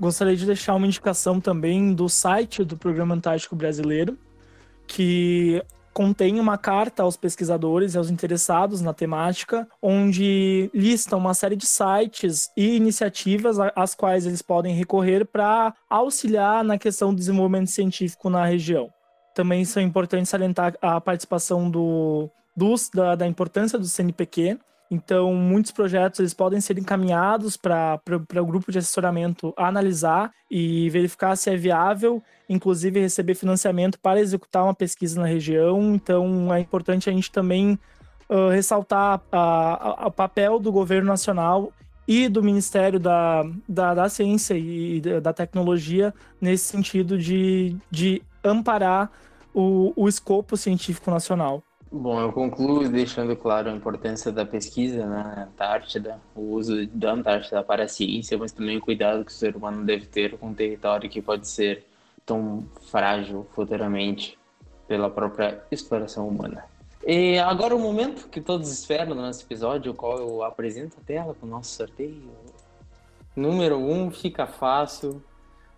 Gostaria 0.00 0.36
de 0.36 0.46
deixar 0.46 0.74
uma 0.74 0.86
indicação 0.86 1.40
também 1.40 1.92
do 1.92 2.08
site 2.08 2.62
do 2.64 2.76
Programa 2.76 3.16
Antártico 3.16 3.56
Brasileiro, 3.56 4.16
que 4.86 5.60
contém 5.92 6.38
uma 6.38 6.56
carta 6.56 7.02
aos 7.02 7.16
pesquisadores 7.16 7.94
e 7.94 7.98
aos 7.98 8.08
interessados 8.08 8.80
na 8.80 8.94
temática, 8.94 9.66
onde 9.82 10.70
lista 10.72 11.16
uma 11.16 11.34
série 11.34 11.56
de 11.56 11.66
sites 11.66 12.48
e 12.56 12.76
iniciativas 12.76 13.58
às 13.74 13.96
quais 13.96 14.24
eles 14.24 14.40
podem 14.40 14.72
recorrer 14.76 15.26
para 15.26 15.74
auxiliar 15.90 16.62
na 16.62 16.78
questão 16.78 17.12
do 17.12 17.18
desenvolvimento 17.18 17.72
científico 17.72 18.30
na 18.30 18.44
região. 18.44 18.88
Também 19.34 19.64
são 19.64 19.82
importantes 19.82 20.30
salientar 20.30 20.74
a 20.80 21.00
participação 21.00 21.68
do, 21.68 22.30
dos, 22.56 22.88
da, 22.94 23.16
da 23.16 23.26
importância 23.26 23.76
do 23.76 23.86
CNPq, 23.86 24.56
então, 24.90 25.34
muitos 25.34 25.70
projetos 25.70 26.18
eles 26.18 26.32
podem 26.32 26.60
ser 26.60 26.78
encaminhados 26.78 27.56
para 27.56 28.00
o 28.40 28.46
grupo 28.46 28.72
de 28.72 28.78
assessoramento 28.78 29.52
analisar 29.56 30.30
e 30.50 30.88
verificar 30.88 31.36
se 31.36 31.50
é 31.50 31.56
viável, 31.56 32.22
inclusive 32.48 32.98
receber 32.98 33.34
financiamento 33.34 33.98
para 34.00 34.20
executar 34.20 34.64
uma 34.64 34.74
pesquisa 34.74 35.20
na 35.20 35.26
região. 35.26 35.94
Então, 35.94 36.52
é 36.54 36.60
importante 36.60 37.10
a 37.10 37.12
gente 37.12 37.30
também 37.30 37.78
uh, 38.30 38.48
ressaltar 38.48 39.22
o 40.06 40.10
papel 40.10 40.58
do 40.58 40.72
governo 40.72 41.08
nacional 41.08 41.70
e 42.06 42.26
do 42.26 42.42
Ministério 42.42 42.98
da, 42.98 43.44
da, 43.68 43.92
da 43.92 44.08
Ciência 44.08 44.54
e 44.56 45.02
da 45.22 45.34
Tecnologia 45.34 46.14
nesse 46.40 46.64
sentido 46.64 47.18
de, 47.18 47.76
de 47.90 48.22
amparar 48.42 49.10
o, 49.52 49.92
o 49.94 50.08
escopo 50.08 50.56
científico 50.56 51.10
nacional. 51.10 51.62
Bom, 51.90 52.20
eu 52.20 52.30
concluo 52.32 52.86
deixando 52.86 53.34
claro 53.34 53.70
a 53.70 53.72
importância 53.72 54.30
da 54.30 54.44
pesquisa 54.44 55.06
na 55.06 55.44
Antártida, 55.44 56.20
o 56.34 56.52
uso 56.52 56.86
da 56.88 57.12
Antártida 57.12 57.62
para 57.62 57.84
a 57.84 57.88
ciência, 57.88 58.36
mas 58.36 58.52
também 58.52 58.76
o 58.76 58.80
cuidado 58.80 59.24
que 59.24 59.32
o 59.32 59.34
ser 59.34 59.56
humano 59.56 59.84
deve 59.86 60.04
ter 60.04 60.36
com 60.36 60.48
um 60.48 60.54
território 60.54 61.08
que 61.08 61.22
pode 61.22 61.48
ser 61.48 61.86
tão 62.26 62.66
frágil 62.90 63.46
futuramente 63.54 64.38
pela 64.86 65.08
própria 65.08 65.62
exploração 65.70 66.28
humana. 66.28 66.64
E 67.06 67.38
agora 67.38 67.74
o 67.74 67.78
momento 67.78 68.28
que 68.28 68.40
todos 68.40 68.70
esperam 68.70 69.14
no 69.14 69.22
nosso 69.22 69.42
episódio, 69.44 69.92
o 69.92 69.94
qual 69.94 70.18
eu 70.18 70.42
apresento 70.42 70.98
a 71.00 71.04
tela 71.06 71.34
com 71.34 71.46
o 71.46 71.48
nosso 71.48 71.74
sorteio. 71.74 72.30
Número 73.34 73.78
1, 73.78 73.92
um, 73.92 74.10
fica 74.10 74.46
fácil. 74.46 75.22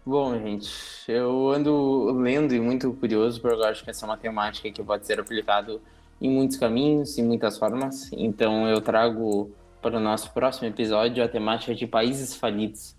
Bom, 0.04 0.36
gente, 0.36 0.72
eu 1.06 1.50
ando 1.50 2.10
lendo 2.20 2.52
e 2.52 2.58
muito 2.58 2.92
curioso, 2.94 3.40
porque 3.40 3.54
eu 3.54 3.64
acho 3.64 3.84
que 3.84 3.90
essa 3.90 4.04
é 4.04 4.08
uma 4.08 4.16
temática 4.16 4.68
que 4.72 4.82
pode 4.82 5.06
ser 5.06 5.20
aplicado 5.20 5.80
em 6.20 6.30
muitos 6.30 6.56
caminhos, 6.56 7.16
em 7.18 7.24
muitas 7.24 7.58
formas. 7.58 8.10
Então 8.12 8.68
eu 8.68 8.80
trago 8.80 9.50
para 9.80 9.96
o 9.96 10.00
nosso 10.00 10.32
próximo 10.32 10.68
episódio 10.68 11.24
a 11.24 11.28
temática 11.28 11.74
de 11.74 11.86
países 11.86 12.34
falidos. 12.34 12.94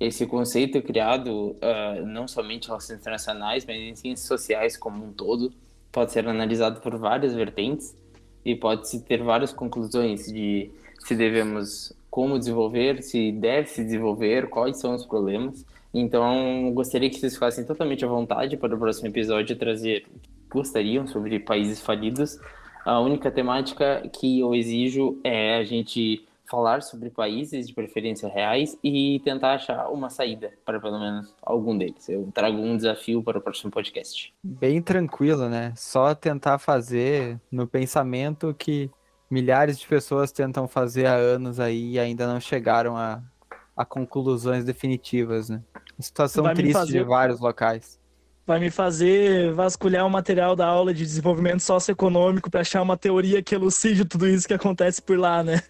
Esse 0.00 0.26
conceito 0.26 0.80
criado 0.82 1.30
uh, 1.30 2.06
não 2.06 2.26
somente 2.26 2.64
em 2.64 2.68
relações 2.68 2.98
internacionais, 2.98 3.64
mas 3.66 3.76
em 3.76 3.94
ciências 3.94 4.26
sociais 4.26 4.76
como 4.76 5.04
um 5.04 5.12
todo, 5.12 5.52
pode 5.92 6.10
ser 6.10 6.26
analisado 6.26 6.80
por 6.80 6.96
várias 6.96 7.34
vertentes 7.34 7.94
e 8.44 8.56
pode-se 8.56 9.00
ter 9.02 9.22
várias 9.22 9.52
conclusões 9.52 10.26
de 10.26 10.70
se 10.98 11.14
devemos 11.14 11.92
como 12.10 12.38
desenvolver, 12.38 13.02
se 13.02 13.32
deve 13.32 13.68
se 13.68 13.84
desenvolver, 13.84 14.48
quais 14.48 14.78
são 14.78 14.94
os 14.94 15.04
problemas. 15.06 15.64
Então, 15.94 16.72
gostaria 16.74 17.08
que 17.08 17.18
vocês 17.18 17.34
ficassem 17.34 17.64
totalmente 17.64 18.04
à 18.04 18.08
vontade 18.08 18.56
para 18.56 18.74
o 18.74 18.78
próximo 18.78 19.08
episódio 19.08 19.56
trazer 19.56 20.06
gostariam 20.50 21.06
sobre 21.06 21.38
países 21.38 21.80
falidos, 21.80 22.38
a 22.84 23.00
única 23.00 23.30
temática 23.30 24.02
que 24.12 24.40
eu 24.40 24.54
exijo 24.54 25.18
é 25.22 25.56
a 25.56 25.64
gente 25.64 26.26
falar 26.50 26.82
sobre 26.82 27.08
países 27.08 27.66
de 27.66 27.72
preferência 27.72 28.28
reais 28.28 28.76
e 28.84 29.20
tentar 29.24 29.54
achar 29.54 29.88
uma 29.88 30.10
saída 30.10 30.52
para 30.66 30.78
pelo 30.78 30.98
menos 30.98 31.34
algum 31.40 31.76
deles. 31.78 32.06
Eu 32.08 32.28
trago 32.34 32.58
um 32.58 32.76
desafio 32.76 33.22
para 33.22 33.38
o 33.38 33.40
próximo 33.40 33.70
podcast. 33.70 34.34
Bem 34.44 34.82
tranquilo, 34.82 35.48
né? 35.48 35.72
Só 35.76 36.14
tentar 36.14 36.58
fazer 36.58 37.40
no 37.50 37.66
pensamento 37.66 38.54
que 38.58 38.90
milhares 39.30 39.78
de 39.78 39.86
pessoas 39.86 40.30
tentam 40.30 40.68
fazer 40.68 41.06
há 41.06 41.14
anos 41.14 41.58
aí 41.58 41.92
e 41.92 41.98
ainda 41.98 42.26
não 42.26 42.38
chegaram 42.38 42.98
a, 42.98 43.22
a 43.74 43.84
conclusões 43.84 44.62
definitivas, 44.64 45.48
né? 45.48 45.62
Situação 45.98 46.52
triste 46.52 46.72
fazer... 46.72 46.98
de 46.98 47.04
vários 47.04 47.40
locais 47.40 48.01
vai 48.46 48.58
me 48.58 48.70
fazer 48.70 49.52
vasculhar 49.52 50.06
o 50.06 50.10
material 50.10 50.56
da 50.56 50.66
aula 50.66 50.92
de 50.92 51.04
desenvolvimento 51.04 51.60
socioeconômico 51.60 52.50
para 52.50 52.60
achar 52.60 52.82
uma 52.82 52.96
teoria 52.96 53.42
que 53.42 53.54
elucide 53.54 54.04
tudo 54.04 54.28
isso 54.28 54.46
que 54.46 54.54
acontece 54.54 55.00
por 55.00 55.18
lá, 55.18 55.42
né? 55.42 55.62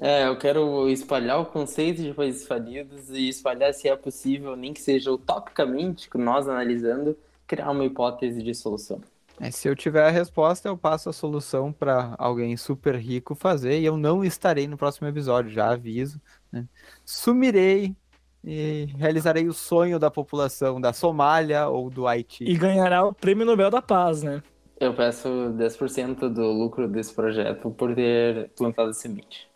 É, 0.00 0.26
eu 0.26 0.38
quero 0.38 0.88
espalhar 0.88 1.40
o 1.40 1.46
conceito 1.46 2.02
de 2.02 2.14
países 2.14 2.46
falidos 2.46 3.10
e 3.10 3.28
espalhar 3.28 3.74
se 3.74 3.88
é 3.88 3.96
possível, 3.96 4.56
nem 4.56 4.72
que 4.72 4.80
seja 4.80 5.10
utopicamente, 5.10 6.08
nós 6.14 6.48
analisando, 6.48 7.18
criar 7.46 7.70
uma 7.70 7.84
hipótese 7.84 8.42
de 8.42 8.54
solução. 8.54 9.00
É, 9.40 9.50
se 9.50 9.68
eu 9.68 9.74
tiver 9.74 10.06
a 10.06 10.10
resposta, 10.10 10.68
eu 10.68 10.76
passo 10.76 11.08
a 11.08 11.12
solução 11.12 11.72
para 11.72 12.14
alguém 12.18 12.56
super 12.56 12.94
rico 12.94 13.34
fazer 13.34 13.80
e 13.80 13.84
eu 13.84 13.96
não 13.96 14.22
estarei 14.22 14.68
no 14.68 14.76
próximo 14.76 15.08
episódio, 15.08 15.50
já 15.50 15.70
aviso. 15.70 16.20
Né? 16.52 16.66
Sumirei 17.04 17.96
e 18.44 18.88
realizarei 18.98 19.46
o 19.46 19.52
sonho 19.52 19.98
da 19.98 20.10
população 20.10 20.80
da 20.80 20.92
Somália 20.92 21.68
ou 21.68 21.90
do 21.90 22.06
Haiti. 22.06 22.44
E 22.44 22.56
ganhará 22.56 23.04
o 23.04 23.12
Prêmio 23.12 23.44
Nobel 23.44 23.70
da 23.70 23.82
Paz, 23.82 24.22
né? 24.22 24.42
Eu 24.78 24.94
peço 24.94 25.28
10% 25.28 26.28
do 26.28 26.52
lucro 26.52 26.88
desse 26.88 27.12
projeto 27.12 27.70
por 27.70 27.94
ter 27.94 28.50
plantado 28.56 28.90
a 28.90 28.94
semente. 28.94 29.48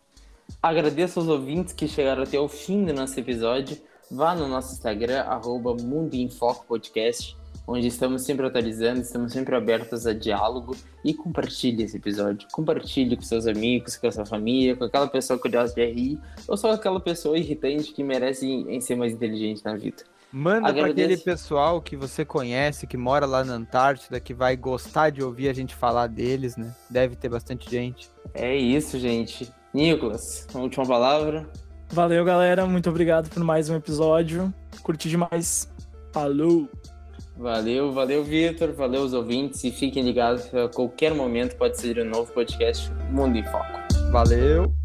Agradeço 0.61 1.19
aos 1.19 1.27
ouvintes 1.27 1.73
que 1.73 1.87
chegaram 1.87 2.23
até 2.23 2.39
o 2.39 2.47
fim 2.47 2.85
do 2.85 2.93
nosso 2.93 3.19
episódio. 3.19 3.77
Vá 4.11 4.35
no 4.35 4.47
nosso 4.47 4.73
Instagram, 4.73 5.21
arroba 5.21 5.73
Mundo 5.73 6.13
em 6.13 6.29
Foco 6.29 6.65
Podcast 6.67 7.35
onde 7.67 7.87
estamos 7.87 8.23
sempre 8.23 8.45
atualizando, 8.45 9.01
estamos 9.01 9.31
sempre 9.31 9.55
abertos 9.55 10.05
a 10.05 10.13
diálogo 10.13 10.75
e 11.03 11.13
compartilhe 11.13 11.83
esse 11.83 11.97
episódio. 11.97 12.47
Compartilhe 12.51 13.15
com 13.15 13.23
seus 13.23 13.47
amigos, 13.47 13.97
com 13.97 14.07
a 14.07 14.11
sua 14.11 14.25
família, 14.25 14.75
com 14.75 14.83
aquela 14.83 15.07
pessoa 15.07 15.39
curiosa 15.39 15.73
de 15.73 15.85
RI 15.85 16.19
ou 16.47 16.55
só 16.55 16.71
aquela 16.71 16.99
pessoa 16.99 17.37
irritante 17.37 17.91
que 17.91 18.03
merece 18.03 18.45
em 18.45 18.79
ser 18.79 18.95
mais 18.95 19.13
inteligente 19.13 19.63
na 19.63 19.75
vida. 19.75 20.03
Manda 20.31 20.73
para 20.73 20.87
aquele 20.87 21.15
pessoal 21.15 21.81
que 21.81 21.95
você 21.95 22.25
conhece, 22.25 22.85
que 22.85 22.97
mora 22.97 23.25
lá 23.25 23.43
na 23.43 23.53
Antártida, 23.53 24.19
que 24.19 24.33
vai 24.33 24.57
gostar 24.57 25.09
de 25.09 25.23
ouvir 25.23 25.47
a 25.47 25.53
gente 25.53 25.73
falar 25.73 26.07
deles, 26.07 26.57
né? 26.57 26.75
Deve 26.89 27.15
ter 27.15 27.29
bastante 27.29 27.69
gente. 27.71 28.09
É 28.33 28.53
isso, 28.53 28.99
gente. 28.99 29.49
Nicolas, 29.73 30.45
uma 30.53 30.63
última 30.63 30.85
palavra. 30.85 31.47
Valeu, 31.89 32.25
galera. 32.25 32.65
Muito 32.65 32.89
obrigado 32.89 33.29
por 33.29 33.41
mais 33.45 33.69
um 33.69 33.75
episódio. 33.75 34.53
Curti 34.83 35.07
demais. 35.07 35.71
Falou! 36.11 36.67
Valeu, 37.37 37.91
valeu, 37.91 38.23
Vitor. 38.23 38.71
Valeu 38.73 39.01
os 39.01 39.13
ouvintes 39.13 39.63
e 39.63 39.71
fiquem 39.71 40.03
ligados. 40.03 40.53
A 40.53 40.69
qualquer 40.69 41.13
momento 41.13 41.55
pode 41.57 41.79
ser 41.79 41.99
um 41.99 42.05
novo 42.05 42.31
podcast 42.31 42.89
Mundo 43.11 43.37
em 43.37 43.43
Foco. 43.43 43.79
Valeu. 44.11 44.84